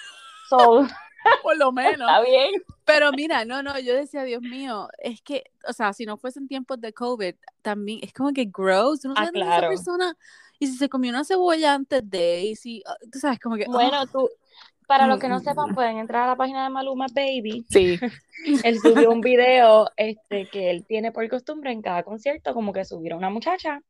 So, 0.50 0.88
por 1.44 1.58
lo 1.58 1.72
menos. 1.72 2.10
está 2.10 2.22
bien. 2.22 2.52
Pero 2.86 3.12
mira, 3.12 3.46
no, 3.46 3.64
no, 3.64 3.78
yo 3.80 3.96
decía, 3.96 4.24
Dios 4.24 4.42
mío, 4.42 4.88
es 5.00 5.22
que, 5.22 5.44
o 5.68 5.74
sea, 5.74 5.92
si 5.94 6.06
no 6.06 6.18
fuesen 6.18 6.48
tiempos 6.48 6.80
de 6.80 6.94
COVID, 6.94 7.36
también 7.62 8.00
es 8.04 8.14
como 8.14 8.32
que 8.32 8.46
gross, 8.46 9.04
no 9.06 9.14
Ah, 9.14 9.26
sabes 9.26 9.34
dónde 9.34 9.40
esa 9.42 9.58
claro. 9.60 9.68
persona, 9.70 10.18
y 10.60 10.68
si 10.68 10.78
se 10.78 10.88
comió 10.90 11.10
una 11.10 11.24
cebolla 11.26 11.74
antes 11.74 12.08
de, 12.10 12.44
y 12.44 12.56
si, 12.56 12.84
ah, 12.86 12.96
tú 13.12 13.20
sabes, 13.20 13.40
como 13.40 13.56
que, 13.56 13.66
Bueno, 13.66 13.98
ah, 14.02 14.06
tú, 14.12 14.30
para 14.88 15.08
los 15.08 15.18
mm, 15.18 15.20
que 15.20 15.28
no 15.30 15.40
mm, 15.40 15.42
sepan, 15.42 15.70
mm. 15.70 15.74
pueden 15.74 15.98
entrar 15.98 16.24
a 16.24 16.28
la 16.28 16.36
página 16.36 16.64
de 16.64 16.70
Maluma 16.70 17.08
Baby. 17.14 17.68
sí, 17.70 18.00
Él 18.62 18.80
subió 18.82 19.12
un 19.12 19.22
video 19.22 19.90
este, 19.98 20.50
que 20.50 20.70
él 20.72 20.86
tiene 20.88 21.12
por 21.12 21.28
costumbre 21.30 21.72
en 21.72 21.82
cada 21.82 22.04
concierto, 22.04 22.54
como 22.54 22.74
que 22.74 22.86
subir 22.86 23.14
a 23.14 23.18
una 23.18 23.30
muchacha 23.30 23.82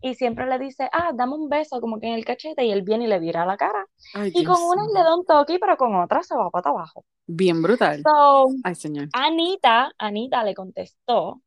y 0.00 0.14
siempre 0.14 0.46
le 0.46 0.58
dice, 0.58 0.88
ah, 0.92 1.12
dame 1.14 1.34
un 1.34 1.48
beso, 1.48 1.80
como 1.80 2.00
que 2.00 2.08
en 2.08 2.14
el 2.14 2.24
cachete, 2.24 2.64
y 2.64 2.72
él 2.72 2.82
viene 2.82 3.04
y 3.04 3.08
le 3.08 3.18
vira 3.20 3.46
la 3.46 3.56
cara. 3.56 3.86
ay, 4.14 4.32
Y 4.32 4.44
con 4.44 4.56
Dios 4.56 4.60
una 4.60 4.82
le 4.94 5.04
da 5.04 5.14
un 5.16 5.24
toque, 5.26 5.58
pero 5.60 5.76
con 5.76 5.94
otra 5.96 6.22
se 6.22 6.36
va 6.36 6.50
para 6.50 6.70
abajo. 6.70 7.04
bien 7.26 7.62
brutal. 7.62 8.02
So, 8.04 8.48
Ay, 8.62 8.74
señor. 8.74 9.08
Anita, 9.12 9.92
Anita 9.98 10.42
le 10.44 10.54
contestó, 10.54 11.42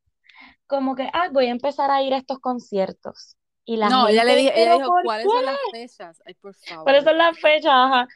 como 0.67 0.95
que, 0.95 1.09
ah, 1.13 1.29
voy 1.31 1.47
a 1.47 1.51
empezar 1.51 1.91
a 1.91 2.01
ir 2.03 2.13
a 2.13 2.17
estos 2.17 2.39
conciertos. 2.39 3.37
Y 3.65 3.77
la 3.77 3.89
No, 3.89 4.07
ella 4.07 4.23
le 4.23 4.35
dije, 4.35 4.53
ella 4.55 4.75
¿pero 4.75 4.77
dijo, 4.77 4.91
¿cuáles 5.01 5.31
son 5.31 5.45
las 5.45 5.59
fechas? 5.71 6.21
Ay, 6.25 6.35
por 6.35 6.55
¿Cuáles 6.83 7.03
favor. 7.03 7.03
son 7.03 7.17
las 7.17 7.39
fechas? 7.39 7.71
Ajá. 7.73 8.07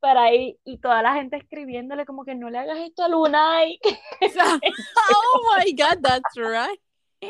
Para 0.00 0.32
ir, 0.32 0.56
y 0.64 0.78
toda 0.78 1.02
la 1.02 1.14
gente 1.14 1.36
escribiéndole 1.36 2.06
como 2.06 2.24
que 2.24 2.34
no 2.34 2.50
le 2.50 2.58
hagas 2.58 2.78
esto 2.78 3.02
a 3.02 3.08
Lunay. 3.08 3.78
oh 5.10 5.56
my 5.56 5.72
God, 5.72 6.00
that's 6.02 6.36
right. 6.36 6.80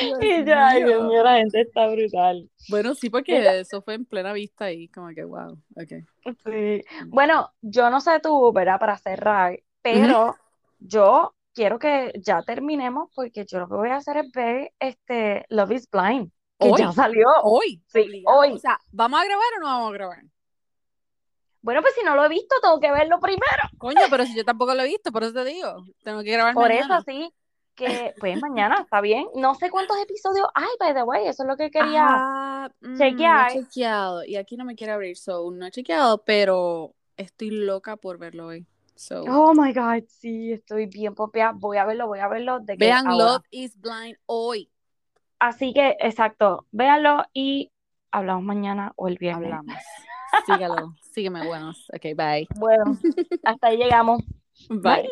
Dios 0.00 0.18
Y 0.20 0.44
ya, 0.44 0.68
ay, 0.68 0.84
Dios 0.84 1.04
mío. 1.04 1.22
la 1.22 1.36
gente 1.38 1.60
está 1.60 1.86
brutal. 1.88 2.50
Bueno, 2.68 2.94
sí, 2.94 3.08
porque 3.08 3.38
Mira, 3.38 3.54
eso 3.54 3.82
fue 3.82 3.94
en 3.94 4.04
plena 4.04 4.32
vista 4.32 4.70
y 4.72 4.88
como 4.88 5.08
que, 5.14 5.24
wow, 5.24 5.52
ok. 5.76 6.34
sí. 6.44 6.82
Bueno, 7.06 7.52
yo 7.60 7.88
no 7.90 8.00
sé 8.00 8.18
tú, 8.20 8.52
¿verdad? 8.52 8.80
Para 8.80 8.98
cerrar, 8.98 9.58
pero 9.82 10.36
yo 10.80 11.34
quiero 11.54 11.78
que 11.78 12.12
ya 12.16 12.42
terminemos 12.42 13.10
porque 13.14 13.44
yo 13.46 13.60
lo 13.60 13.68
que 13.68 13.74
voy 13.74 13.90
a 13.90 13.96
hacer 13.96 14.16
es 14.18 14.30
ver 14.32 14.72
este 14.80 15.44
Love 15.50 15.72
is 15.72 15.88
Blind, 15.90 16.30
que 16.58 16.72
ya 16.76 16.88
Hoy, 16.88 16.94
salió. 16.94 17.26
hoy, 17.44 17.82
Sí, 17.86 18.00
obligado. 18.00 18.36
O 18.36 18.40
hoy. 18.40 18.58
sea, 18.58 18.78
¿vamos 18.90 19.20
a 19.20 19.24
grabar 19.24 19.46
o 19.56 19.60
no 19.60 19.66
vamos 19.66 19.90
a 19.90 19.92
grabar? 19.92 20.22
Bueno, 21.62 21.82
pues 21.82 21.94
si 21.94 22.02
no 22.02 22.14
lo 22.14 22.24
he 22.24 22.28
visto, 22.28 22.54
tengo 22.62 22.80
que 22.80 22.90
verlo 22.90 23.20
primero. 23.20 23.62
Coño, 23.78 24.00
pero 24.10 24.24
si 24.24 24.34
yo 24.34 24.44
tampoco 24.44 24.74
lo 24.74 24.82
he 24.82 24.86
visto, 24.86 25.12
por 25.12 25.22
eso 25.24 25.32
te 25.34 25.44
digo, 25.44 25.84
tengo 26.02 26.22
que 26.22 26.32
grabar 26.32 26.54
Por 26.54 26.72
eso 26.72 27.00
sí, 27.06 27.32
que 27.74 28.14
pues 28.18 28.40
mañana, 28.40 28.80
está 28.82 29.00
bien. 29.00 29.26
No 29.34 29.54
sé 29.54 29.70
cuántos 29.70 29.98
episodios 29.98 30.48
hay, 30.54 30.68
by 30.78 30.94
the 30.94 31.02
way, 31.02 31.26
eso 31.26 31.42
es 31.42 31.48
lo 31.48 31.56
que 31.56 31.70
quería 31.70 32.04
Ah, 32.06 32.70
mm, 32.80 32.86
no 32.88 33.04
he 33.04 33.10
chequear. 33.10 33.52
chequeado. 33.52 34.24
Y 34.24 34.36
aquí 34.36 34.56
no 34.56 34.64
me 34.64 34.74
quiere 34.74 34.92
abrir, 34.92 35.16
so 35.16 35.50
no 35.50 35.66
he 35.66 35.70
chequeado, 35.70 36.22
pero 36.24 36.94
estoy 37.16 37.50
loca 37.50 37.96
por 37.96 38.18
verlo 38.18 38.46
hoy. 38.46 38.66
So, 38.96 39.22
Oh 39.28 39.54
my 39.54 39.72
God, 39.72 40.04
sí, 40.08 40.52
estoy 40.52 40.84
bien 40.86 41.14
pompeada. 41.14 41.52
Voy 41.54 41.78
a 41.78 41.86
verlo, 41.86 42.06
voy 42.06 42.18
a 42.18 42.28
verlo 42.28 42.60
de 42.60 42.76
vean 42.76 43.06
ahora. 43.06 43.24
Love 43.24 43.42
is 43.50 43.80
Blind 43.80 44.16
hoy. 44.26 44.70
Así 45.38 45.72
que, 45.72 45.96
exacto, 46.00 46.66
véanlo 46.70 47.24
y 47.32 47.72
hablamos 48.10 48.44
mañana 48.44 48.92
o 48.96 49.08
el 49.08 49.16
viernes. 49.16 49.52
Hablamos. 49.52 49.74
Sígalo, 50.46 50.94
sígueme, 51.12 51.46
buenos. 51.46 51.88
Ok, 51.94 52.14
bye. 52.16 52.48
Bueno, 52.56 52.96
hasta 53.44 53.66
ahí 53.68 53.76
llegamos. 53.76 54.22
Bye. 54.68 54.80
Bye. 54.80 55.10